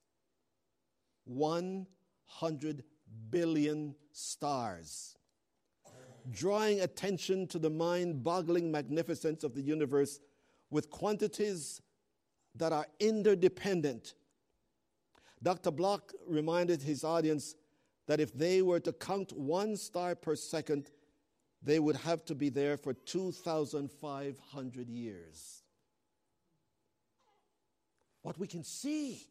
100 1.34 2.84
billion 3.30 3.94
stars, 4.12 5.16
drawing 6.30 6.80
attention 6.80 7.46
to 7.48 7.58
the 7.58 7.70
mind 7.70 8.22
boggling 8.22 8.70
magnificence 8.70 9.44
of 9.44 9.54
the 9.54 9.62
universe 9.62 10.20
with 10.70 10.90
quantities 10.90 11.82
that 12.54 12.72
are 12.72 12.86
interdependent. 13.00 14.14
Dr. 15.42 15.70
Block 15.70 16.12
reminded 16.26 16.82
his 16.82 17.04
audience 17.04 17.56
that 18.06 18.20
if 18.20 18.32
they 18.32 18.62
were 18.62 18.80
to 18.80 18.92
count 18.92 19.32
one 19.32 19.76
star 19.76 20.14
per 20.14 20.36
second, 20.36 20.90
they 21.62 21.78
would 21.78 21.96
have 21.96 22.24
to 22.26 22.34
be 22.34 22.48
there 22.48 22.76
for 22.76 22.92
2,500 22.92 24.88
years. 24.88 25.62
What 28.22 28.38
we 28.38 28.46
can 28.46 28.64
see 28.64 29.26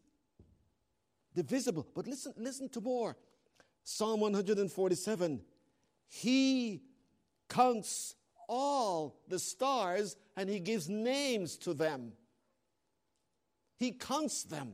the 1.34 1.44
visible. 1.44 1.88
But 1.94 2.08
listen, 2.08 2.34
listen 2.38 2.70
to 2.70 2.82
more. 2.82 3.16
Psalm 3.84 4.20
147 4.20 5.42
He 6.08 6.82
counts 7.50 8.16
all 8.48 9.20
the 9.28 9.40
stars 9.40 10.16
and 10.36 10.50
He 10.50 10.60
gives 10.60 10.90
names 10.90 11.58
to 11.58 11.74
them. 11.74 12.14
He 13.78 13.92
counts 13.92 14.44
them. 14.44 14.74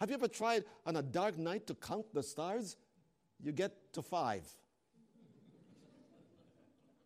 Have 0.00 0.10
you 0.10 0.14
ever 0.14 0.28
tried 0.28 0.64
on 0.84 0.96
a 0.96 1.02
dark 1.02 1.38
night 1.38 1.66
to 1.66 1.74
count 1.74 2.12
the 2.12 2.22
stars? 2.22 2.76
You 3.42 3.52
get 3.52 3.92
to 3.94 4.02
five. 4.02 4.44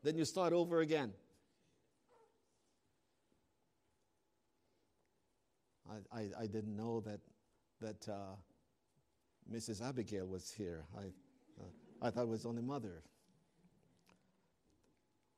then 0.02 0.16
you 0.16 0.24
start 0.24 0.52
over 0.52 0.80
again. 0.80 1.12
I, 5.88 6.18
I, 6.18 6.20
I 6.40 6.46
didn't 6.46 6.76
know 6.76 7.00
that 7.00 7.20
that 7.80 8.08
uh, 8.08 8.36
Mrs. 9.52 9.86
Abigail 9.86 10.26
was 10.26 10.50
here. 10.50 10.84
I, 10.96 11.04
uh, 11.60 11.64
I 12.02 12.10
thought 12.10 12.22
it 12.22 12.28
was 12.28 12.46
only 12.46 12.62
mother. 12.62 13.02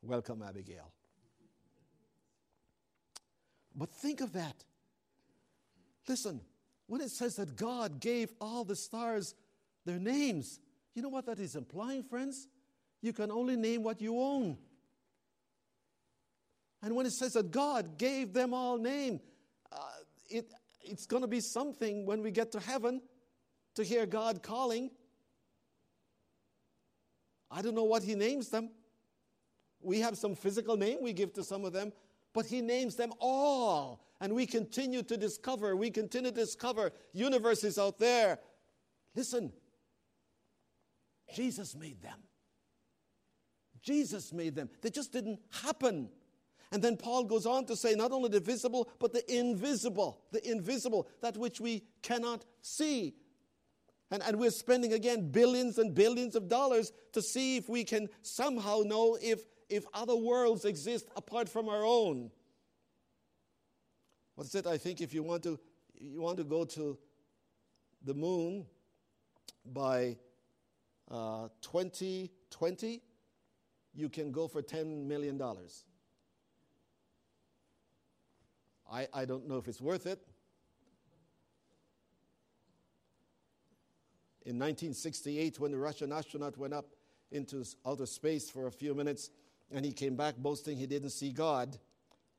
Welcome, 0.02 0.42
Abigail. 0.42 0.90
But 3.74 3.90
think 3.90 4.20
of 4.20 4.32
that. 4.32 4.64
Listen, 6.08 6.40
when 6.86 7.00
it 7.00 7.10
says 7.10 7.36
that 7.36 7.56
God 7.56 8.00
gave 8.00 8.30
all 8.40 8.64
the 8.64 8.76
stars 8.76 9.34
their 9.86 9.98
names, 9.98 10.58
you 10.94 11.02
know 11.02 11.08
what 11.08 11.26
that 11.26 11.38
is 11.38 11.54
implying, 11.54 12.02
friends? 12.02 12.48
You 13.00 13.12
can 13.12 13.30
only 13.30 13.56
name 13.56 13.82
what 13.82 14.00
you 14.00 14.18
own. 14.18 14.58
And 16.82 16.96
when 16.96 17.06
it 17.06 17.12
says 17.12 17.32
that 17.34 17.50
God 17.50 17.96
gave 17.96 18.32
them 18.32 18.52
all 18.52 18.76
name, 18.76 19.20
uh, 19.70 19.78
it 20.28 20.52
it's 20.84 21.06
going 21.06 21.22
to 21.22 21.28
be 21.28 21.40
something 21.40 22.06
when 22.06 22.22
we 22.22 22.30
get 22.30 22.52
to 22.52 22.60
heaven 22.60 23.00
to 23.74 23.82
hear 23.82 24.06
God 24.06 24.42
calling. 24.42 24.90
I 27.50 27.62
don't 27.62 27.74
know 27.74 27.84
what 27.84 28.02
He 28.02 28.14
names 28.14 28.48
them. 28.48 28.70
We 29.80 30.00
have 30.00 30.16
some 30.16 30.34
physical 30.34 30.76
name 30.76 30.98
we 31.00 31.12
give 31.12 31.32
to 31.34 31.44
some 31.44 31.64
of 31.64 31.72
them, 31.72 31.92
but 32.32 32.46
He 32.46 32.60
names 32.60 32.96
them 32.96 33.12
all. 33.20 34.04
And 34.20 34.34
we 34.34 34.46
continue 34.46 35.02
to 35.02 35.16
discover, 35.16 35.74
we 35.74 35.90
continue 35.90 36.30
to 36.30 36.36
discover 36.36 36.92
universes 37.12 37.78
out 37.78 37.98
there. 37.98 38.38
Listen, 39.14 39.52
Jesus 41.34 41.74
made 41.74 42.00
them. 42.00 42.18
Jesus 43.82 44.32
made 44.32 44.54
them. 44.54 44.70
They 44.80 44.90
just 44.90 45.12
didn't 45.12 45.40
happen. 45.50 46.08
And 46.72 46.82
then 46.82 46.96
Paul 46.96 47.24
goes 47.24 47.44
on 47.44 47.66
to 47.66 47.76
say 47.76 47.94
not 47.94 48.12
only 48.12 48.30
the 48.30 48.40
visible, 48.40 48.90
but 48.98 49.12
the 49.12 49.22
invisible, 49.30 50.22
the 50.32 50.50
invisible, 50.50 51.06
that 51.20 51.36
which 51.36 51.60
we 51.60 51.84
cannot 52.00 52.46
see. 52.62 53.14
And, 54.10 54.22
and 54.22 54.38
we're 54.38 54.50
spending 54.50 54.94
again 54.94 55.30
billions 55.30 55.76
and 55.76 55.94
billions 55.94 56.34
of 56.34 56.48
dollars 56.48 56.90
to 57.12 57.20
see 57.20 57.58
if 57.58 57.68
we 57.68 57.84
can 57.84 58.08
somehow 58.22 58.80
know 58.86 59.18
if, 59.20 59.42
if 59.68 59.84
other 59.92 60.16
worlds 60.16 60.64
exist 60.64 61.08
apart 61.14 61.46
from 61.48 61.68
our 61.68 61.84
own. 61.84 62.30
What's 64.34 64.54
it? 64.54 64.66
I 64.66 64.78
think 64.78 65.02
if 65.02 65.12
you 65.12 65.22
want 65.22 65.42
to, 65.42 65.60
you 66.00 66.22
want 66.22 66.38
to 66.38 66.44
go 66.44 66.64
to 66.64 66.98
the 68.02 68.14
moon 68.14 68.64
by 69.66 70.16
uh, 71.10 71.48
2020, 71.60 73.02
you 73.94 74.08
can 74.08 74.32
go 74.32 74.48
for 74.48 74.62
$10 74.62 75.06
million. 75.06 75.38
I, 78.92 79.08
I 79.14 79.24
don't 79.24 79.48
know 79.48 79.56
if 79.56 79.68
it's 79.68 79.80
worth 79.80 80.06
it. 80.06 80.20
In 84.44 84.58
1968, 84.58 85.58
when 85.58 85.70
the 85.70 85.78
Russian 85.78 86.12
astronaut 86.12 86.58
went 86.58 86.74
up 86.74 86.86
into 87.30 87.64
outer 87.86 88.04
space 88.06 88.50
for 88.50 88.66
a 88.66 88.70
few 88.70 88.94
minutes 88.94 89.30
and 89.70 89.84
he 89.84 89.92
came 89.92 90.14
back 90.14 90.36
boasting 90.36 90.76
he 90.76 90.86
didn't 90.86 91.10
see 91.10 91.30
God, 91.30 91.78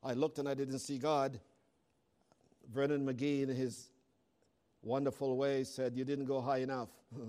I 0.04 0.13
looked 0.13 0.38
and 0.38 0.48
I 0.48 0.54
didn't 0.54 0.80
see 0.80 1.00
God. 1.00 1.39
Vernon 2.72 3.06
McGee, 3.06 3.42
in 3.44 3.50
his 3.50 3.89
wonderful 4.84 5.36
way, 5.38 5.63
said, 5.63 5.96
You 5.96 6.04
didn't 6.04 6.26
go 6.26 6.39
high 6.39 6.58
enough. 6.60 6.89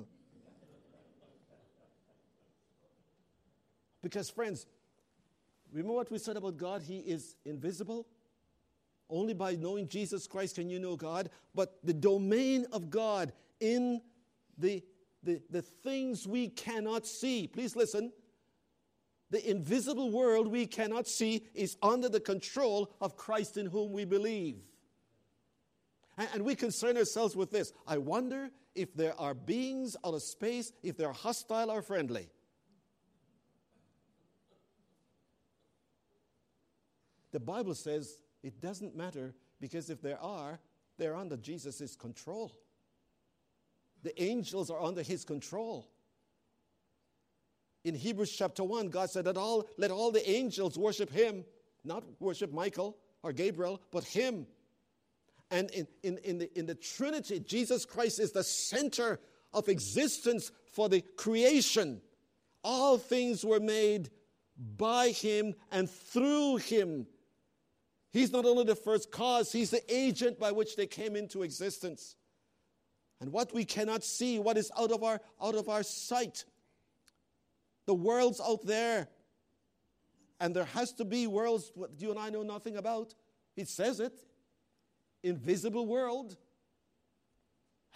because, 4.03 4.29
friends, 4.29 4.67
remember 5.73 5.95
what 5.95 6.11
we 6.11 6.19
said 6.19 6.37
about 6.37 6.57
God? 6.59 6.83
He 6.83 6.99
is 6.99 7.37
invisible. 7.45 8.07
Only 9.11 9.35
by 9.35 9.55
knowing 9.55 9.89
Jesus 9.89 10.27
Christ 10.27 10.57
can 10.57 10.71
you 10.71 10.79
know 10.79 10.97
God. 10.97 11.31
But 11.55 11.79
the 11.85 11.93
domain 11.93 12.67
of 12.73 12.91
God 12.91 13.33
in 13.61 14.01
the, 14.59 14.83
the, 15.23 15.41
the 15.51 15.63
things 15.63 16.27
we 16.27 16.49
cannot 16.49 17.07
see, 17.07 17.47
please 17.47 17.77
listen. 17.77 18.13
The 19.31 19.51
invisible 19.51 20.11
world 20.11 20.49
we 20.49 20.67
cannot 20.67 21.07
see 21.07 21.47
is 21.55 21.77
under 21.83 22.09
the 22.09 22.21
control 22.21 22.93
of 23.01 23.17
Christ 23.17 23.57
in 23.57 23.67
whom 23.67 23.93
we 23.93 24.05
believe. 24.05 24.59
And, 26.17 26.29
and 26.35 26.45
we 26.45 26.55
concern 26.55 26.97
ourselves 26.97 27.35
with 27.35 27.51
this. 27.51 27.73
I 27.87 27.99
wonder 27.99 28.51
if 28.75 28.95
there 28.95 29.19
are 29.21 29.35
beings 29.35 29.97
out 30.05 30.15
of 30.15 30.23
space, 30.23 30.73
if 30.83 30.97
they're 30.97 31.13
hostile 31.13 31.71
or 31.71 31.83
friendly. 31.83 32.29
The 37.33 37.41
Bible 37.41 37.75
says 37.75 38.19
it 38.45 38.61
doesn't 38.61 38.95
matter 38.95 39.35
because 39.61 39.89
if 39.89 40.03
there 40.03 40.21
are, 40.21 40.61
they're 40.99 41.17
under 41.17 41.37
Jesus' 41.37 41.97
control. 41.97 42.53
The 44.03 44.23
angels 44.23 44.71
are 44.71 44.81
under 44.81 45.03
his 45.03 45.25
control. 45.25 45.89
In 47.85 47.95
Hebrews 47.95 48.31
chapter 48.37 48.63
1, 48.63 48.91
God 48.91 49.11
said 49.11 49.25
that 49.25 49.39
all 49.39 49.67
let 49.79 49.91
all 49.91 50.13
the 50.13 50.29
angels 50.31 50.79
worship 50.79 51.11
him, 51.11 51.45
not 51.85 52.05
worship 52.21 52.53
Michael 52.53 52.97
or 53.23 53.33
Gabriel, 53.33 53.81
but 53.91 54.05
him. 54.05 54.47
And 55.51 55.71
in, 55.71 55.87
in, 56.03 56.19
in, 56.19 56.39
the, 56.39 56.59
in 56.59 56.67
the 56.67 56.75
Trinity, 56.75 57.41
Jesus 57.41 57.87
Christ 57.87 58.21
is 58.21 58.33
the 58.33 58.45
center 58.45 59.21
of 59.55 59.69
existence 59.69 60.53
for 60.73 60.91
the 60.91 61.01
creation. 61.01 62.03
All 62.63 62.99
things 62.99 63.45
were 63.45 63.61
made 63.61 64.11
by 64.77 65.09
him 65.09 65.55
and 65.71 65.89
through 65.89 66.57
him. 66.57 67.07
He's 68.15 68.31
not 68.31 68.45
only 68.45 68.63
the 68.63 68.77
first 68.77 69.11
cause, 69.11 69.51
he's 69.51 69.71
the 69.71 69.83
agent 69.93 70.39
by 70.39 70.53
which 70.53 70.77
they 70.77 70.87
came 70.87 71.17
into 71.17 71.43
existence. 71.43 72.15
And 73.21 73.33
what 73.33 73.53
we 73.53 73.65
cannot 73.65 74.05
see, 74.05 74.39
what 74.39 74.57
is 74.57 74.71
out 74.79 74.93
of 74.93 75.03
our, 75.03 75.21
out 75.43 75.57
of 75.57 75.69
our 75.69 75.83
sight, 75.83 76.45
the 77.87 77.95
world's 77.95 78.41
out 78.41 78.65
there. 78.65 79.09
And 80.39 80.55
there 80.55 80.67
has 80.67 80.93
to 80.93 81.05
be 81.05 81.27
worlds 81.27 81.73
what 81.75 81.91
you 81.99 82.13
and 82.13 82.21
I 82.21 82.31
know 82.31 82.45
nothing 82.45 82.77
about. 82.77 83.17
It 83.57 83.69
says 83.69 83.99
it 83.99 84.13
invisible 85.25 85.85
world. 85.85 86.37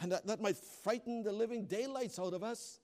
And 0.01 0.11
that, 0.11 0.27
that 0.27 0.41
might 0.41 0.57
frighten 0.83 1.23
the 1.23 1.33
living 1.33 1.67
daylights 1.67 2.19
out 2.19 2.35
of 2.35 2.43
us. 2.43 2.81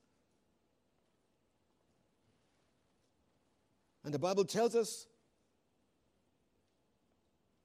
And 4.05 4.15
the 4.15 4.21
Bible 4.21 4.45
tells 4.45 4.77
us 4.77 5.09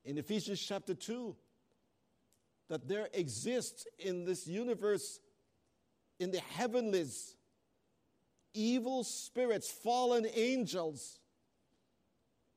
in 0.05 0.17
Ephesians 0.17 0.59
chapter 0.59 0.93
2 0.93 1.35
that 2.69 2.87
there 2.87 3.09
exists 3.13 3.85
in 3.97 4.25
this 4.25 4.47
universe, 4.47 5.19
in 6.19 6.31
the 6.31 6.39
heavenlies, 6.39 7.35
evil 8.53 9.03
spirits, 9.03 9.69
fallen 9.69 10.27
angels. 10.33 11.19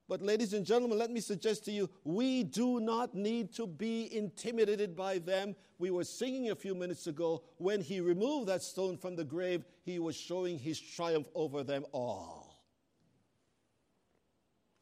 But, 0.09 0.21
ladies 0.21 0.53
and 0.53 0.67
gentlemen, 0.67 0.99
let 0.99 1.11
me 1.11 1.21
suggest 1.21 1.65
to 1.65 1.73
you, 1.73 1.89
we 2.05 2.43
do 2.43 2.81
not 2.81 3.15
need 3.15 3.55
to 3.55 3.67
be 3.67 4.15
intimidated 4.15 4.95
by 4.95 5.19
them. 5.19 5.57
We 5.79 5.91
were 5.91 6.05
singing 6.05 6.51
a 6.51 6.55
few 6.55 6.75
minutes 6.75 7.07
ago, 7.07 7.43
when 7.57 7.81
he 7.81 8.01
removed 8.01 8.49
that 8.49 8.63
stone 8.63 8.99
from 8.99 9.17
the 9.17 9.25
grave, 9.25 9.65
he 9.83 9.99
was 9.99 10.15
showing 10.15 10.59
his 10.59 10.79
triumph 10.79 11.29
over 11.35 11.63
them 11.63 11.87
all. 11.93 12.63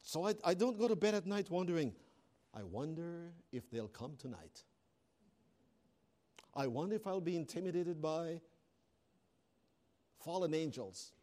So 0.01 0.27
I, 0.27 0.33
I 0.43 0.53
don't 0.53 0.77
go 0.77 0.89
to 0.89 0.95
bed 0.95 1.13
at 1.13 1.25
night 1.25 1.49
wondering, 1.49 1.93
I 2.53 2.63
wonder 2.63 3.33
if 3.51 3.69
they'll 3.69 3.87
come 3.87 4.15
tonight. 4.17 4.63
I 6.53 6.67
wonder 6.67 6.95
if 6.95 7.07
I'll 7.07 7.21
be 7.21 7.37
intimidated 7.37 8.01
by 8.01 8.41
fallen 10.19 10.53
angels. 10.53 11.13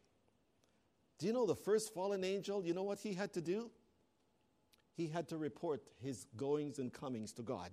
Do 1.19 1.27
you 1.27 1.33
know 1.33 1.45
the 1.45 1.55
first 1.55 1.93
fallen 1.93 2.23
angel? 2.23 2.65
You 2.65 2.73
know 2.73 2.83
what 2.83 2.99
he 2.99 3.13
had 3.13 3.33
to 3.33 3.41
do? 3.41 3.69
He 4.95 5.07
had 5.07 5.27
to 5.29 5.37
report 5.37 5.81
his 6.01 6.25
goings 6.35 6.79
and 6.79 6.91
comings 6.91 7.31
to 7.33 7.41
God. 7.41 7.71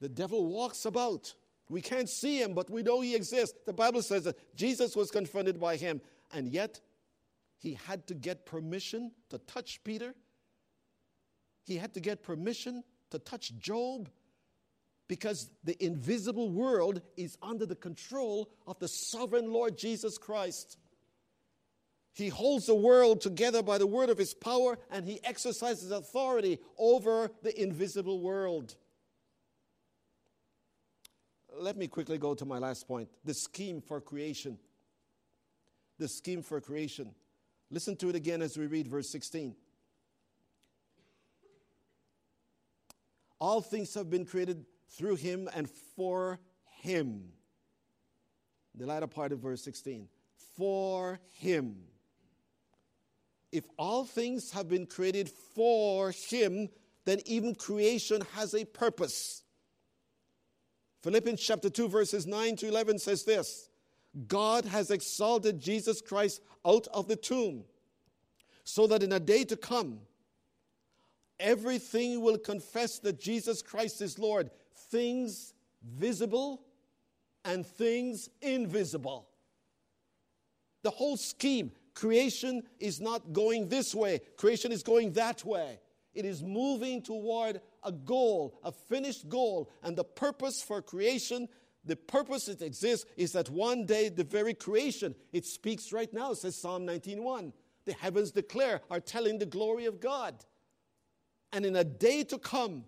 The 0.00 0.08
devil 0.08 0.46
walks 0.46 0.84
about. 0.84 1.34
We 1.70 1.80
can't 1.80 2.10
see 2.10 2.42
him, 2.42 2.52
but 2.52 2.68
we 2.68 2.82
know 2.82 3.00
he 3.00 3.14
exists. 3.14 3.56
The 3.64 3.72
Bible 3.72 4.02
says 4.02 4.24
that 4.24 4.54
Jesus 4.54 4.94
was 4.94 5.10
confronted 5.10 5.58
by 5.58 5.76
him, 5.76 6.02
and 6.32 6.48
yet 6.48 6.80
he 7.56 7.78
had 7.86 8.06
to 8.08 8.14
get 8.14 8.44
permission 8.44 9.12
to 9.30 9.38
touch 9.38 9.82
Peter. 9.82 10.14
He 11.64 11.76
had 11.76 11.94
to 11.94 12.00
get 12.00 12.22
permission 12.22 12.84
to 13.10 13.18
touch 13.18 13.56
Job 13.58 14.08
because 15.08 15.50
the 15.64 15.82
invisible 15.84 16.50
world 16.50 17.00
is 17.16 17.36
under 17.42 17.66
the 17.66 17.74
control 17.74 18.50
of 18.66 18.78
the 18.78 18.88
sovereign 18.88 19.52
Lord 19.52 19.76
Jesus 19.76 20.18
Christ. 20.18 20.78
He 22.12 22.28
holds 22.28 22.66
the 22.66 22.74
world 22.74 23.20
together 23.20 23.62
by 23.62 23.78
the 23.78 23.86
word 23.86 24.08
of 24.08 24.18
his 24.18 24.34
power 24.34 24.78
and 24.90 25.04
he 25.04 25.22
exercises 25.24 25.90
authority 25.90 26.58
over 26.78 27.30
the 27.42 27.60
invisible 27.60 28.20
world. 28.20 28.76
Let 31.56 31.76
me 31.76 31.86
quickly 31.86 32.18
go 32.18 32.34
to 32.34 32.44
my 32.44 32.58
last 32.58 32.86
point 32.86 33.08
the 33.24 33.34
scheme 33.34 33.80
for 33.80 34.00
creation. 34.00 34.58
The 35.98 36.08
scheme 36.08 36.42
for 36.42 36.60
creation. 36.60 37.14
Listen 37.70 37.96
to 37.96 38.08
it 38.08 38.16
again 38.16 38.42
as 38.42 38.56
we 38.56 38.66
read 38.66 38.88
verse 38.88 39.08
16. 39.10 39.54
All 43.38 43.60
things 43.60 43.94
have 43.94 44.10
been 44.10 44.24
created 44.24 44.64
through 44.90 45.16
him 45.16 45.48
and 45.54 45.68
for 45.96 46.38
him. 46.80 47.24
The 48.74 48.86
latter 48.86 49.06
part 49.06 49.32
of 49.32 49.40
verse 49.40 49.62
16. 49.62 50.08
For 50.56 51.18
him. 51.30 51.76
If 53.52 53.64
all 53.78 54.04
things 54.04 54.50
have 54.52 54.68
been 54.68 54.86
created 54.86 55.28
for 55.28 56.10
him, 56.10 56.68
then 57.04 57.20
even 57.26 57.54
creation 57.54 58.22
has 58.34 58.54
a 58.54 58.64
purpose. 58.64 59.42
Philippians 61.02 61.40
chapter 61.40 61.70
2, 61.70 61.88
verses 61.88 62.26
9 62.26 62.56
to 62.56 62.68
11 62.68 62.98
says 62.98 63.24
this 63.24 63.68
God 64.26 64.64
has 64.64 64.90
exalted 64.90 65.60
Jesus 65.60 66.00
Christ 66.00 66.40
out 66.66 66.86
of 66.94 67.08
the 67.08 67.16
tomb, 67.16 67.64
so 68.64 68.86
that 68.86 69.02
in 69.02 69.12
a 69.12 69.20
day 69.20 69.44
to 69.44 69.56
come, 69.56 70.00
everything 71.38 72.20
will 72.20 72.38
confess 72.38 72.98
that 73.00 73.20
Jesus 73.20 73.62
Christ 73.62 74.00
is 74.00 74.18
Lord 74.18 74.50
things 74.90 75.54
visible 75.82 76.62
and 77.44 77.66
things 77.66 78.30
invisible. 78.40 79.28
The 80.82 80.90
whole 80.90 81.16
scheme, 81.16 81.72
creation 81.94 82.62
is 82.78 83.00
not 83.00 83.32
going 83.32 83.68
this 83.68 83.94
way, 83.94 84.20
creation 84.36 84.72
is 84.72 84.82
going 84.82 85.12
that 85.12 85.44
way. 85.44 85.80
It 86.14 86.24
is 86.24 86.42
moving 86.42 87.02
toward 87.02 87.60
a 87.82 87.90
goal, 87.90 88.58
a 88.62 88.70
finished 88.70 89.28
goal. 89.28 89.68
And 89.82 89.96
the 89.96 90.04
purpose 90.04 90.62
for 90.62 90.80
creation, 90.80 91.48
the 91.84 91.96
purpose 91.96 92.48
it 92.48 92.62
exists, 92.62 93.04
is 93.16 93.32
that 93.32 93.50
one 93.50 93.84
day 93.84 94.08
the 94.10 94.22
very 94.22 94.54
creation, 94.54 95.14
it 95.32 95.44
speaks 95.44 95.92
right 95.92 96.12
now, 96.12 96.32
says 96.34 96.56
Psalm 96.56 96.86
19.1. 96.86 97.52
The 97.84 97.94
heavens 97.94 98.30
declare, 98.30 98.80
are 98.90 99.00
telling 99.00 99.38
the 99.38 99.46
glory 99.46 99.86
of 99.86 100.00
God. 100.00 100.36
And 101.54 101.64
in 101.64 101.76
a 101.76 101.84
day 101.84 102.24
to 102.24 102.36
come, 102.36 102.84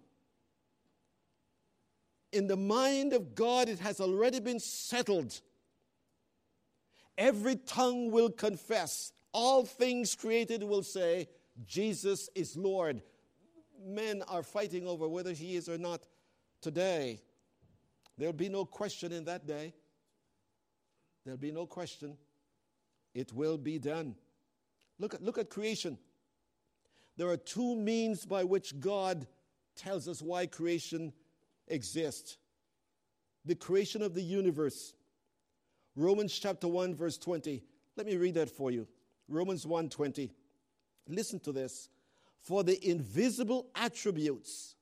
in 2.33 2.49
the 2.49 2.57
mind 2.57 3.13
of 3.13 3.37
God, 3.37 3.69
it 3.69 3.79
has 3.79 4.01
already 4.01 4.41
been 4.41 4.59
settled. 4.59 5.41
Every 7.17 7.55
tongue 7.55 8.11
will 8.11 8.29
confess, 8.29 9.13
all 9.33 9.65
things 9.65 10.17
created 10.17 10.65
will 10.65 10.83
say, 10.83 11.29
Jesus 11.65 12.29
is 12.35 12.57
Lord. 12.57 13.03
Men 13.87 14.25
are 14.27 14.43
fighting 14.43 14.89
over 14.89 15.07
whether 15.07 15.33
he 15.33 15.55
is 15.55 15.69
or 15.69 15.79
not 15.79 16.03
today. 16.61 17.21
There'll 18.19 18.33
be 18.33 18.49
no 18.49 18.65
question 18.65 19.13
in 19.13 19.27
that 19.27 19.47
day. 19.47 19.75
There'll 21.25 21.39
be 21.39 21.53
no 21.53 21.67
question. 21.67 22.17
It 23.15 23.33
will 23.33 23.59
be 23.59 23.79
done. 23.79 24.17
Look 24.99 25.15
at, 25.15 25.23
look 25.23 25.39
at 25.39 25.51
creation. 25.51 25.99
There 27.17 27.29
are 27.29 27.37
two 27.37 27.75
means 27.77 28.27
by 28.27 28.45
which 28.45 28.79
God 28.79 29.27
tells 29.75 30.09
us 30.09 30.21
why 30.23 30.47
creation 30.47 31.13
exists 31.69 32.39
the 33.47 33.55
creation 33.55 34.03
of 34.03 34.13
the 34.13 34.23
universe. 34.23 34.93
Romans 35.95 36.37
chapter 36.37 36.69
1 36.69 36.95
verse 36.95 37.17
20. 37.17 37.63
Let 37.97 38.07
me 38.07 38.17
read 38.17 38.35
that 38.35 38.51
for 38.51 38.71
you. 38.71 38.87
Romans 39.29 39.65
1:20. 39.65 40.31
Listen 41.09 41.41
to 41.41 41.53
this. 41.53 41.89
For 42.41 42.63
the 42.63 42.79
invisible 42.87 43.71
attributes, 43.75 44.77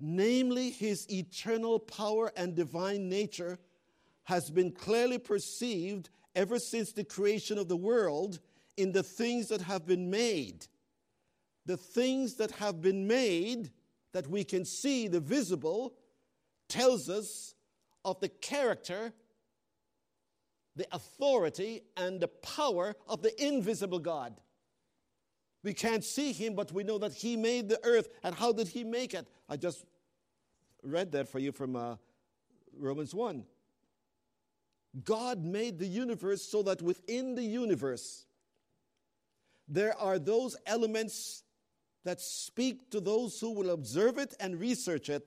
namely 0.00 0.70
his 0.70 1.08
eternal 1.10 1.78
power 1.78 2.32
and 2.36 2.54
divine 2.54 3.08
nature, 3.08 3.58
has 4.24 4.50
been 4.50 4.72
clearly 4.72 5.18
perceived 5.18 6.10
ever 6.34 6.58
since 6.58 6.92
the 6.92 7.04
creation 7.04 7.58
of 7.58 7.68
the 7.68 7.76
world 7.76 8.40
in 8.76 8.92
the 8.92 9.02
things 9.02 9.48
that 9.48 9.60
have 9.62 9.86
been 9.86 10.10
made. 10.10 10.66
The 11.66 11.76
things 11.76 12.34
that 12.34 12.50
have 12.52 12.80
been 12.80 13.06
made 13.06 13.70
that 14.12 14.28
we 14.28 14.44
can 14.44 14.64
see, 14.64 15.08
the 15.08 15.20
visible, 15.20 15.94
tells 16.68 17.08
us 17.08 17.54
of 18.04 18.20
the 18.20 18.28
character, 18.28 19.12
the 20.76 20.86
authority, 20.92 21.82
and 21.96 22.20
the 22.20 22.28
power 22.28 22.94
of 23.08 23.22
the 23.22 23.44
invisible 23.44 23.98
God. 23.98 24.40
We 25.62 25.72
can't 25.72 26.04
see 26.04 26.32
him, 26.32 26.54
but 26.54 26.72
we 26.72 26.84
know 26.84 26.98
that 26.98 27.14
he 27.14 27.36
made 27.36 27.70
the 27.70 27.80
earth. 27.84 28.08
And 28.22 28.34
how 28.34 28.52
did 28.52 28.68
he 28.68 28.84
make 28.84 29.14
it? 29.14 29.26
I 29.48 29.56
just 29.56 29.84
read 30.82 31.12
that 31.12 31.28
for 31.28 31.38
you 31.38 31.52
from 31.52 31.74
uh, 31.74 31.96
Romans 32.78 33.14
1. 33.14 33.44
God 35.02 35.42
made 35.42 35.78
the 35.78 35.86
universe 35.86 36.42
so 36.42 36.62
that 36.64 36.82
within 36.82 37.34
the 37.34 37.42
universe, 37.42 38.26
there 39.66 39.98
are 39.98 40.18
those 40.18 40.54
elements 40.66 41.43
that 42.04 42.20
speak 42.20 42.90
to 42.90 43.00
those 43.00 43.40
who 43.40 43.52
will 43.52 43.70
observe 43.70 44.18
it 44.18 44.34
and 44.40 44.60
research 44.60 45.08
it, 45.08 45.26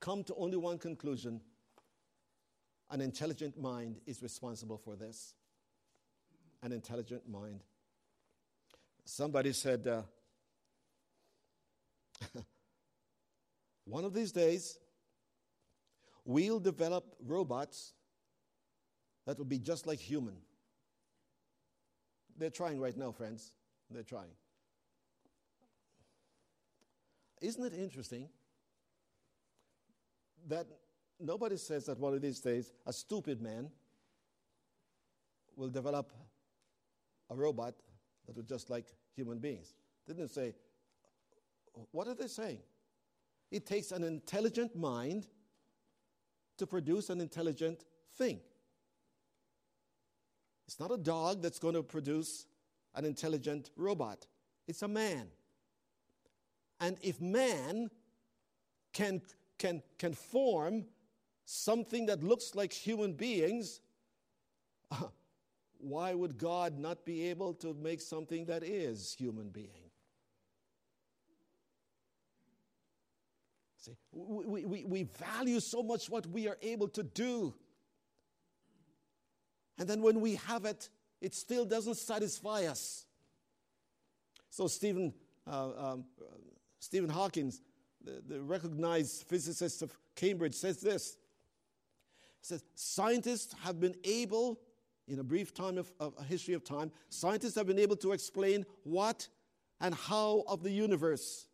come 0.00 0.24
to 0.24 0.34
only 0.34 0.56
one 0.56 0.78
conclusion 0.78 1.40
an 2.90 3.00
intelligent 3.00 3.60
mind 3.60 3.96
is 4.06 4.22
responsible 4.22 4.78
for 4.78 4.94
this. 4.94 5.34
An 6.62 6.70
intelligent 6.72 7.28
mind. 7.28 7.64
Somebody 9.04 9.52
said, 9.52 9.86
uh, 9.86 10.02
one 13.84 14.04
of 14.04 14.14
these 14.14 14.32
days, 14.32 14.78
we'll 16.24 16.60
develop 16.60 17.04
robots 17.26 17.92
that 19.26 19.38
will 19.38 19.44
be 19.44 19.58
just 19.58 19.86
like 19.86 19.98
human. 19.98 20.36
They're 22.36 22.50
trying 22.50 22.80
right 22.80 22.96
now, 22.96 23.12
friends. 23.12 23.52
They're 23.90 24.02
trying. 24.02 24.30
Isn't 27.40 27.64
it 27.64 27.74
interesting 27.74 28.28
that 30.48 30.66
nobody 31.20 31.56
says 31.56 31.86
that 31.86 31.98
one 31.98 32.14
of 32.14 32.22
these 32.22 32.40
days 32.40 32.72
a 32.86 32.92
stupid 32.92 33.40
man 33.40 33.70
will 35.56 35.68
develop 35.68 36.12
a 37.30 37.34
robot 37.34 37.74
that 38.26 38.36
will 38.36 38.42
just 38.42 38.70
like 38.70 38.86
human 39.14 39.38
beings? 39.38 39.74
Didn't 40.06 40.28
say, 40.28 40.54
what 41.90 42.08
are 42.08 42.14
they 42.14 42.28
saying? 42.28 42.58
It 43.50 43.66
takes 43.66 43.92
an 43.92 44.04
intelligent 44.04 44.74
mind 44.76 45.26
to 46.58 46.66
produce 46.66 47.10
an 47.10 47.20
intelligent 47.20 47.84
thing. 48.16 48.40
It's 50.66 50.80
not 50.80 50.90
a 50.90 50.96
dog 50.96 51.42
that's 51.42 51.58
going 51.58 51.74
to 51.74 51.82
produce 51.82 52.46
an 52.94 53.04
intelligent 53.04 53.70
robot, 53.76 54.26
it's 54.66 54.82
a 54.82 54.88
man. 54.88 55.26
And 56.84 56.98
if 57.00 57.18
man 57.18 57.88
can, 58.92 59.22
can, 59.58 59.82
can 59.96 60.12
form 60.12 60.84
something 61.46 62.04
that 62.06 62.22
looks 62.22 62.54
like 62.54 62.74
human 62.74 63.14
beings, 63.14 63.80
why 65.78 66.12
would 66.12 66.36
God 66.36 66.78
not 66.78 67.06
be 67.06 67.30
able 67.30 67.54
to 67.54 67.72
make 67.72 68.02
something 68.02 68.44
that 68.46 68.62
is 68.62 69.14
human 69.18 69.48
being? 69.48 69.90
See, 73.78 73.96
we, 74.12 74.66
we, 74.66 74.84
we 74.84 75.02
value 75.04 75.60
so 75.60 75.82
much 75.82 76.10
what 76.10 76.26
we 76.26 76.48
are 76.48 76.58
able 76.60 76.88
to 76.88 77.02
do. 77.02 77.54
And 79.78 79.88
then 79.88 80.02
when 80.02 80.20
we 80.20 80.34
have 80.34 80.66
it, 80.66 80.90
it 81.22 81.34
still 81.34 81.64
doesn't 81.64 81.96
satisfy 81.96 82.66
us. 82.66 83.06
So 84.50 84.66
Stephen, 84.68 85.14
uh, 85.46 85.92
um, 85.92 86.04
Stephen 86.84 87.08
Hawking, 87.08 87.50
the, 88.04 88.22
the 88.28 88.42
recognized 88.42 89.26
physicist 89.26 89.80
of 89.80 89.96
Cambridge, 90.16 90.54
says 90.54 90.82
this. 90.82 91.16
He 92.40 92.46
says, 92.46 92.62
scientists 92.74 93.54
have 93.62 93.80
been 93.80 93.94
able, 94.04 94.60
in 95.08 95.18
a 95.18 95.24
brief 95.24 95.54
time 95.54 95.78
of, 95.78 95.90
of 95.98 96.12
a 96.18 96.22
history 96.22 96.52
of 96.52 96.62
time, 96.62 96.92
scientists 97.08 97.54
have 97.54 97.66
been 97.66 97.78
able 97.78 97.96
to 97.96 98.12
explain 98.12 98.66
what 98.82 99.26
and 99.80 99.94
how 99.94 100.44
of 100.46 100.62
the 100.62 100.70
universe. 100.70 101.46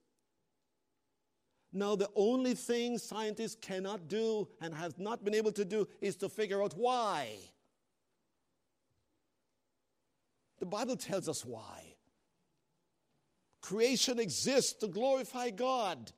Now, 1.73 1.95
the 1.95 2.11
only 2.17 2.55
thing 2.55 2.99
scientists 2.99 3.55
cannot 3.55 4.09
do 4.09 4.49
and 4.61 4.75
have 4.75 4.99
not 4.99 5.25
been 5.25 5.35
able 5.37 5.53
to 5.53 5.65
do 5.65 5.87
is 6.01 6.17
to 6.17 6.29
figure 6.29 6.61
out 6.61 6.75
why. 6.77 7.37
The 10.59 10.67
Bible 10.67 10.97
tells 10.97 11.29
us 11.29 11.45
why. 11.45 11.80
Creation 13.71 14.19
exists 14.19 14.73
to 14.73 14.89
glorify 14.89 15.51
God. 15.51 16.11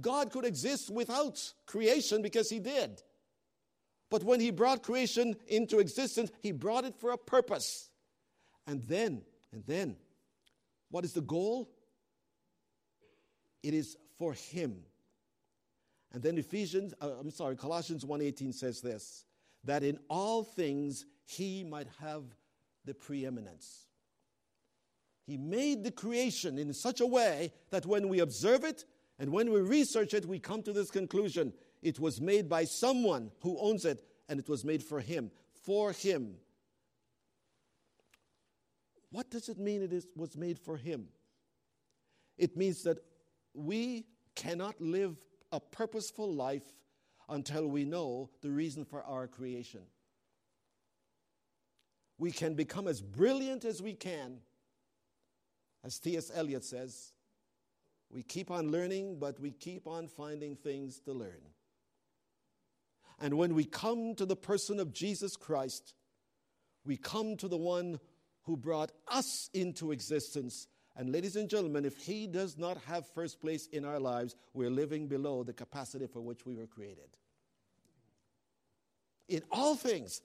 God 0.00 0.32
could 0.32 0.44
exist 0.44 0.90
without 0.90 1.52
creation 1.66 2.20
because 2.20 2.50
He 2.50 2.58
did. 2.58 3.00
But 4.10 4.24
when 4.24 4.40
He 4.40 4.50
brought 4.50 4.82
creation 4.82 5.36
into 5.46 5.78
existence, 5.78 6.32
He 6.40 6.50
brought 6.50 6.84
it 6.84 6.96
for 6.96 7.12
a 7.12 7.16
purpose. 7.16 7.90
And 8.66 8.82
then, 8.88 9.22
and 9.52 9.62
then, 9.68 9.94
what 10.90 11.04
is 11.04 11.12
the 11.12 11.20
goal? 11.20 11.70
It 13.62 13.74
is 13.74 13.96
for 14.18 14.32
Him. 14.32 14.80
And 16.12 16.20
then 16.20 16.38
Ephesians, 16.38 16.92
uh, 17.00 17.12
I'm 17.20 17.30
sorry, 17.30 17.54
Colossians 17.54 18.04
1:18 18.04 18.52
says 18.52 18.80
this, 18.80 19.26
that 19.62 19.84
in 19.84 20.00
all 20.10 20.42
things 20.42 21.04
he 21.24 21.62
might 21.62 21.86
have 22.00 22.24
the 22.84 22.94
preeminence. 22.94 23.87
He 25.28 25.36
made 25.36 25.84
the 25.84 25.90
creation 25.90 26.56
in 26.56 26.72
such 26.72 27.02
a 27.02 27.06
way 27.06 27.52
that 27.68 27.84
when 27.84 28.08
we 28.08 28.20
observe 28.20 28.64
it 28.64 28.86
and 29.18 29.30
when 29.30 29.52
we 29.52 29.60
research 29.60 30.14
it, 30.14 30.24
we 30.24 30.38
come 30.38 30.62
to 30.62 30.72
this 30.72 30.90
conclusion. 30.90 31.52
It 31.82 32.00
was 32.00 32.18
made 32.18 32.48
by 32.48 32.64
someone 32.64 33.30
who 33.42 33.58
owns 33.58 33.84
it, 33.84 34.02
and 34.30 34.40
it 34.40 34.48
was 34.48 34.64
made 34.64 34.82
for 34.82 35.00
him. 35.00 35.30
For 35.66 35.92
him. 35.92 36.36
What 39.10 39.30
does 39.30 39.50
it 39.50 39.58
mean 39.58 39.82
it 39.82 39.92
is, 39.92 40.06
was 40.16 40.34
made 40.34 40.58
for 40.58 40.78
him? 40.78 41.08
It 42.38 42.56
means 42.56 42.82
that 42.84 42.96
we 43.52 44.06
cannot 44.34 44.80
live 44.80 45.18
a 45.52 45.60
purposeful 45.60 46.32
life 46.32 46.64
until 47.28 47.66
we 47.66 47.84
know 47.84 48.30
the 48.40 48.50
reason 48.50 48.86
for 48.86 49.02
our 49.02 49.26
creation. 49.26 49.82
We 52.16 52.30
can 52.30 52.54
become 52.54 52.88
as 52.88 53.02
brilliant 53.02 53.66
as 53.66 53.82
we 53.82 53.92
can 53.92 54.38
as 55.88 55.98
T.S. 55.98 56.30
Eliot 56.34 56.64
says, 56.64 57.14
we 58.10 58.22
keep 58.22 58.50
on 58.50 58.70
learning, 58.70 59.16
but 59.18 59.40
we 59.40 59.50
keep 59.50 59.86
on 59.86 60.06
finding 60.06 60.54
things 60.54 61.00
to 61.00 61.14
learn. 61.14 61.40
And 63.18 63.38
when 63.38 63.54
we 63.54 63.64
come 63.64 64.14
to 64.16 64.26
the 64.26 64.36
person 64.36 64.80
of 64.80 64.92
Jesus 64.92 65.34
Christ, 65.34 65.94
we 66.84 66.98
come 66.98 67.36
to 67.38 67.48
the 67.48 67.56
one 67.56 68.00
who 68.42 68.54
brought 68.56 68.92
us 69.08 69.48
into 69.54 69.90
existence. 69.90 70.68
And, 70.94 71.10
ladies 71.10 71.36
and 71.36 71.48
gentlemen, 71.48 71.86
if 71.86 71.96
he 71.96 72.26
does 72.26 72.58
not 72.58 72.76
have 72.86 73.06
first 73.06 73.40
place 73.40 73.66
in 73.68 73.86
our 73.86 73.98
lives, 73.98 74.36
we're 74.52 74.70
living 74.70 75.08
below 75.08 75.42
the 75.42 75.54
capacity 75.54 76.06
for 76.06 76.20
which 76.20 76.44
we 76.44 76.54
were 76.54 76.66
created. 76.66 77.08
In 79.26 79.42
all 79.50 79.74
things, 79.74 80.20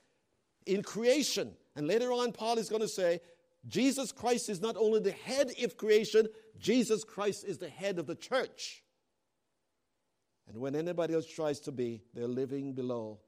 in 0.66 0.84
creation, 0.84 1.54
and 1.78 1.88
later 1.88 2.12
on, 2.12 2.34
Paul 2.34 2.58
is 2.58 2.70
going 2.70 2.82
to 2.82 2.88
say 2.88 3.22
Jesus 3.68 4.12
Christ 4.12 4.50
is 4.50 4.62
not 4.62 4.76
only 4.78 5.00
the 5.00 5.12
head 5.12 5.52
of 5.64 5.78
creation, 5.78 6.28
Jesus 6.60 7.04
Christ 7.04 7.46
is 7.46 7.58
the 7.58 7.70
head 7.70 7.98
of 7.98 8.08
the 8.08 8.16
church. 8.16 8.84
And 10.48 10.58
when 10.58 10.76
anybody 10.76 11.14
else 11.14 11.26
tries 11.26 11.60
to 11.62 11.72
be, 11.72 12.04
they're 12.14 12.28
living 12.28 12.74
below 12.74 13.20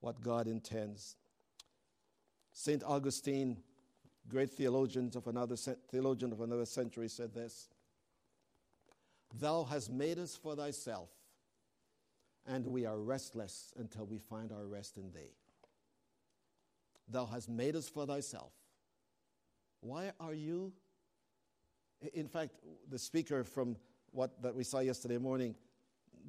what 0.00 0.20
God 0.20 0.46
intends. 0.46 1.16
St. 2.52 2.82
Augustine, 2.84 3.58
great 4.28 4.50
theologian 4.50 5.10
of 5.16 5.26
another 5.26 5.56
theologian 5.56 6.32
of 6.32 6.40
another 6.40 6.66
century, 6.66 7.08
said 7.08 7.34
this 7.34 7.68
Thou 9.34 9.64
hast 9.64 9.90
made 9.90 10.18
us 10.18 10.36
for 10.36 10.54
thyself, 10.54 11.10
and 12.46 12.66
we 12.66 12.86
are 12.86 12.98
restless 12.98 13.72
until 13.76 14.06
we 14.06 14.18
find 14.18 14.52
our 14.52 14.66
rest 14.66 14.96
in 14.96 15.10
thee. 15.12 15.34
Thou 17.08 17.26
hast 17.26 17.48
made 17.48 17.74
us 17.74 17.88
for 17.88 18.06
thyself. 18.06 18.52
Why 19.80 20.12
are 20.20 20.34
you? 20.34 20.72
In 22.14 22.28
fact, 22.28 22.52
the 22.90 22.98
speaker 22.98 23.44
from 23.44 23.76
what 24.12 24.40
that 24.42 24.54
we 24.54 24.64
saw 24.64 24.80
yesterday 24.80 25.18
morning 25.18 25.54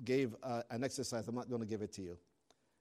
gave 0.03 0.35
uh, 0.43 0.61
an 0.69 0.83
exercise. 0.83 1.27
I'm 1.27 1.35
not 1.35 1.49
going 1.49 1.61
to 1.61 1.67
give 1.67 1.81
it 1.81 1.91
to 1.93 2.01
you. 2.01 2.17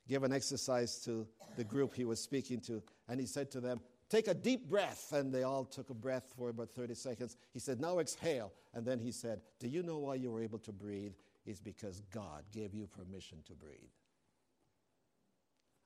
Gave 0.08 0.22
an 0.22 0.32
exercise 0.32 0.98
to 1.04 1.26
the 1.56 1.64
group 1.64 1.94
he 1.94 2.04
was 2.04 2.20
speaking 2.20 2.60
to, 2.62 2.82
and 3.08 3.20
he 3.20 3.26
said 3.26 3.50
to 3.52 3.60
them, 3.60 3.80
Take 4.08 4.28
a 4.28 4.34
deep 4.34 4.68
breath. 4.68 5.12
And 5.12 5.32
they 5.32 5.42
all 5.42 5.64
took 5.64 5.90
a 5.90 5.94
breath 5.94 6.32
for 6.36 6.48
about 6.48 6.70
30 6.70 6.94
seconds. 6.94 7.36
He 7.52 7.58
said, 7.58 7.80
Now 7.80 7.98
exhale. 7.98 8.52
And 8.74 8.86
then 8.86 8.98
he 8.98 9.12
said, 9.12 9.40
Do 9.58 9.68
you 9.68 9.82
know 9.82 9.98
why 9.98 10.14
you 10.14 10.30
were 10.30 10.42
able 10.42 10.58
to 10.60 10.72
breathe? 10.72 11.12
It's 11.44 11.60
because 11.60 12.02
God 12.12 12.44
gave 12.52 12.74
you 12.74 12.86
permission 12.86 13.38
to 13.46 13.54
breathe. 13.54 13.78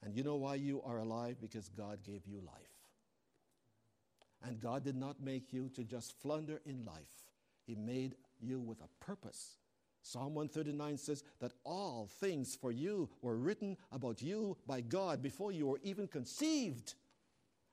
And 0.04 0.16
you 0.16 0.24
know 0.24 0.36
why 0.36 0.56
you 0.56 0.82
are 0.82 0.98
alive? 0.98 1.36
Because 1.40 1.68
God 1.68 2.00
gave 2.04 2.26
you 2.26 2.40
life. 2.40 2.71
And 4.44 4.60
God 4.60 4.84
did 4.84 4.96
not 4.96 5.22
make 5.22 5.52
you 5.52 5.68
to 5.74 5.84
just 5.84 6.20
flounder 6.20 6.60
in 6.66 6.84
life, 6.84 7.28
He 7.66 7.74
made 7.74 8.16
you 8.40 8.60
with 8.60 8.80
a 8.80 9.04
purpose. 9.04 9.56
Psalm 10.04 10.34
139 10.34 10.98
says 10.98 11.22
that 11.40 11.52
all 11.64 12.08
things 12.20 12.56
for 12.56 12.72
you 12.72 13.08
were 13.20 13.36
written 13.36 13.76
about 13.92 14.20
you 14.20 14.56
by 14.66 14.80
God 14.80 15.22
before 15.22 15.52
you 15.52 15.68
were 15.68 15.80
even 15.84 16.08
conceived. 16.08 16.94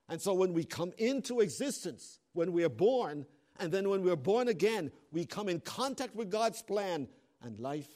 And 0.08 0.22
so 0.22 0.34
when 0.34 0.54
we 0.54 0.64
come 0.64 0.94
into 1.00 1.40
existence, 1.40 2.20
when 2.34 2.52
we 2.52 2.64
are 2.64 2.70
born, 2.70 3.26
and 3.60 3.72
then 3.72 3.90
when 3.90 4.04
we're 4.04 4.16
born 4.16 4.48
again, 4.48 4.92
we 5.12 5.26
come 5.26 5.50
in 5.50 5.60
contact 5.60 6.16
with 6.16 6.30
God's 6.30 6.62
plan, 6.62 7.08
and 7.42 7.60
life 7.60 7.90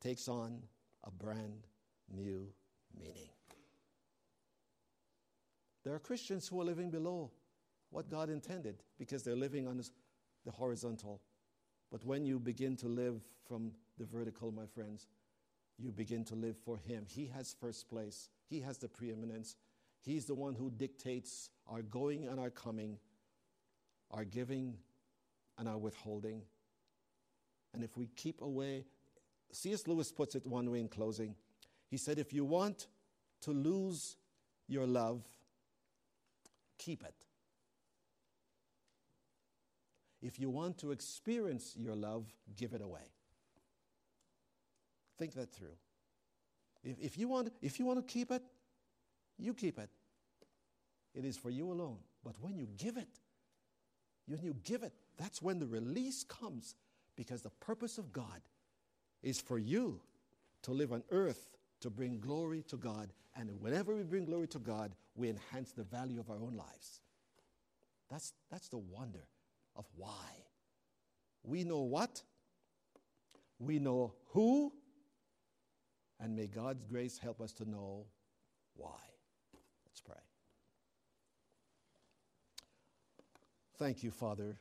takes 0.00 0.28
on 0.28 0.60
a 1.04 1.10
brand 1.10 1.66
new 2.12 2.48
meaning. 2.98 3.30
There 5.84 5.94
are 5.94 6.00
Christians 6.00 6.48
who 6.48 6.60
are 6.60 6.64
living 6.64 6.90
below 6.90 7.30
what 7.96 8.10
God 8.10 8.28
intended 8.28 8.82
because 8.98 9.22
they're 9.22 9.34
living 9.34 9.66
on 9.66 9.82
the 10.44 10.50
horizontal. 10.50 11.22
But 11.90 12.04
when 12.04 12.26
you 12.26 12.38
begin 12.38 12.76
to 12.76 12.88
live 12.88 13.22
from 13.48 13.72
the 13.96 14.04
vertical, 14.04 14.52
my 14.52 14.66
friends, 14.66 15.06
you 15.78 15.92
begin 15.92 16.22
to 16.26 16.34
live 16.34 16.58
for 16.62 16.76
Him. 16.76 17.06
He 17.08 17.30
has 17.34 17.56
first 17.58 17.88
place, 17.88 18.28
He 18.50 18.60
has 18.60 18.76
the 18.76 18.88
preeminence. 18.88 19.56
He's 20.02 20.26
the 20.26 20.34
one 20.34 20.54
who 20.54 20.68
dictates 20.68 21.48
our 21.66 21.80
going 21.80 22.28
and 22.28 22.38
our 22.38 22.50
coming, 22.50 22.98
our 24.10 24.26
giving 24.26 24.74
and 25.56 25.66
our 25.66 25.78
withholding. 25.78 26.42
And 27.72 27.82
if 27.82 27.96
we 27.96 28.10
keep 28.14 28.42
away, 28.42 28.84
C.S. 29.52 29.88
Lewis 29.88 30.12
puts 30.12 30.34
it 30.34 30.46
one 30.46 30.70
way 30.70 30.80
in 30.80 30.88
closing. 30.88 31.34
He 31.88 31.96
said, 31.96 32.18
If 32.18 32.34
you 32.34 32.44
want 32.44 32.88
to 33.40 33.52
lose 33.52 34.16
your 34.68 34.86
love, 34.86 35.22
keep 36.76 37.02
it. 37.02 37.25
If 40.22 40.38
you 40.40 40.50
want 40.50 40.78
to 40.78 40.92
experience 40.92 41.74
your 41.76 41.94
love, 41.94 42.32
give 42.56 42.72
it 42.72 42.80
away. 42.80 43.12
Think 45.18 45.34
that 45.34 45.52
through. 45.52 45.76
If, 46.82 46.98
if, 47.00 47.18
you 47.18 47.28
want, 47.28 47.52
if 47.62 47.78
you 47.78 47.86
want 47.86 48.06
to 48.06 48.12
keep 48.12 48.30
it, 48.30 48.42
you 49.38 49.54
keep 49.54 49.78
it. 49.78 49.90
It 51.14 51.24
is 51.24 51.36
for 51.36 51.50
you 51.50 51.70
alone. 51.70 51.98
But 52.24 52.34
when 52.40 52.56
you 52.56 52.68
give 52.76 52.96
it, 52.96 53.08
when 54.26 54.40
you 54.42 54.54
give 54.64 54.82
it, 54.82 54.92
that's 55.16 55.40
when 55.40 55.58
the 55.58 55.66
release 55.66 56.24
comes 56.24 56.74
because 57.16 57.42
the 57.42 57.50
purpose 57.50 57.98
of 57.98 58.12
God 58.12 58.40
is 59.22 59.40
for 59.40 59.58
you 59.58 60.00
to 60.62 60.72
live 60.72 60.92
on 60.92 61.02
earth 61.10 61.50
to 61.80 61.90
bring 61.90 62.18
glory 62.20 62.62
to 62.68 62.76
God. 62.76 63.12
And 63.36 63.50
whenever 63.60 63.94
we 63.94 64.02
bring 64.02 64.24
glory 64.24 64.48
to 64.48 64.58
God, 64.58 64.92
we 65.14 65.28
enhance 65.28 65.72
the 65.72 65.84
value 65.84 66.20
of 66.20 66.30
our 66.30 66.36
own 66.36 66.54
lives. 66.56 67.00
That's, 68.10 68.32
that's 68.50 68.68
the 68.68 68.78
wonder 68.78 69.26
of 69.76 69.84
why. 69.96 70.10
We 71.42 71.64
know 71.64 71.82
what, 71.82 72.22
we 73.58 73.78
know 73.78 74.14
who, 74.32 74.72
and 76.18 76.34
may 76.34 76.46
God's 76.46 76.82
grace 76.82 77.18
help 77.18 77.40
us 77.40 77.52
to 77.54 77.68
know 77.68 78.06
why. 78.74 78.98
Let's 79.86 80.00
pray. 80.00 80.16
Thank 83.78 84.02
you, 84.02 84.10
Father, 84.10 84.56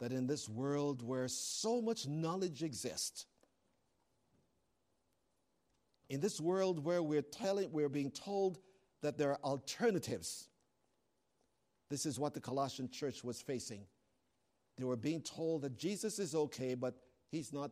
that 0.00 0.12
in 0.12 0.26
this 0.26 0.48
world 0.48 1.02
where 1.02 1.28
so 1.28 1.80
much 1.80 2.06
knowledge 2.06 2.62
exists, 2.62 3.26
in 6.08 6.20
this 6.20 6.40
world 6.40 6.84
where 6.84 7.02
we're 7.02 7.22
telling, 7.22 7.70
we're 7.70 7.88
being 7.88 8.10
told 8.10 8.58
that 9.02 9.18
there 9.18 9.30
are 9.30 9.38
alternatives 9.44 10.48
this 11.88 12.04
is 12.04 12.18
what 12.18 12.34
the 12.34 12.40
Colossian 12.40 12.90
church 12.90 13.24
was 13.24 13.40
facing. 13.40 13.80
They 14.76 14.84
were 14.84 14.96
being 14.96 15.22
told 15.22 15.62
that 15.62 15.76
Jesus 15.76 16.18
is 16.18 16.34
okay, 16.34 16.74
but 16.74 16.94
he's 17.30 17.52
not, 17.52 17.70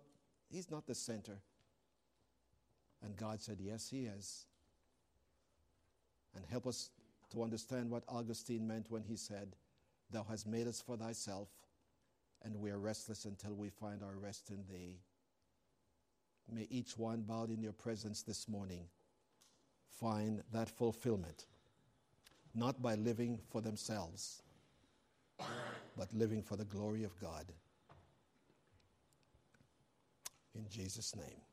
he's 0.49 0.71
not 0.71 0.87
the 0.87 0.95
center. 0.95 1.39
And 3.03 3.17
God 3.17 3.41
said, 3.41 3.59
Yes, 3.61 3.89
he 3.89 4.07
is. 4.07 4.47
And 6.35 6.45
help 6.47 6.67
us 6.67 6.91
to 7.33 7.43
understand 7.43 7.91
what 7.91 8.03
Augustine 8.09 8.67
meant 8.67 8.91
when 8.91 9.03
he 9.03 9.17
said, 9.17 9.55
Thou 10.11 10.25
hast 10.29 10.47
made 10.47 10.67
us 10.67 10.81
for 10.81 10.97
thyself, 10.97 11.49
and 12.45 12.57
we 12.57 12.71
are 12.71 12.79
restless 12.79 13.25
until 13.25 13.55
we 13.55 13.69
find 13.69 14.03
our 14.03 14.17
rest 14.17 14.51
in 14.51 14.65
thee. 14.71 14.99
May 16.51 16.67
each 16.71 16.97
one 16.97 17.23
bowed 17.23 17.51
in 17.51 17.61
your 17.61 17.73
presence 17.73 18.23
this 18.23 18.49
morning 18.49 18.85
find 20.01 20.43
that 20.53 20.69
fulfillment 20.69 21.47
not 22.57 22.81
by 22.81 22.95
living 22.95 23.39
for 23.51 23.61
themselves, 23.61 24.43
but 25.97 26.13
living 26.15 26.43
for 26.43 26.57
the 26.57 26.65
glory 26.65 27.05
of 27.05 27.19
God. 27.21 27.45
In 30.55 30.65
Jesus' 30.71 31.15
name. 31.15 31.46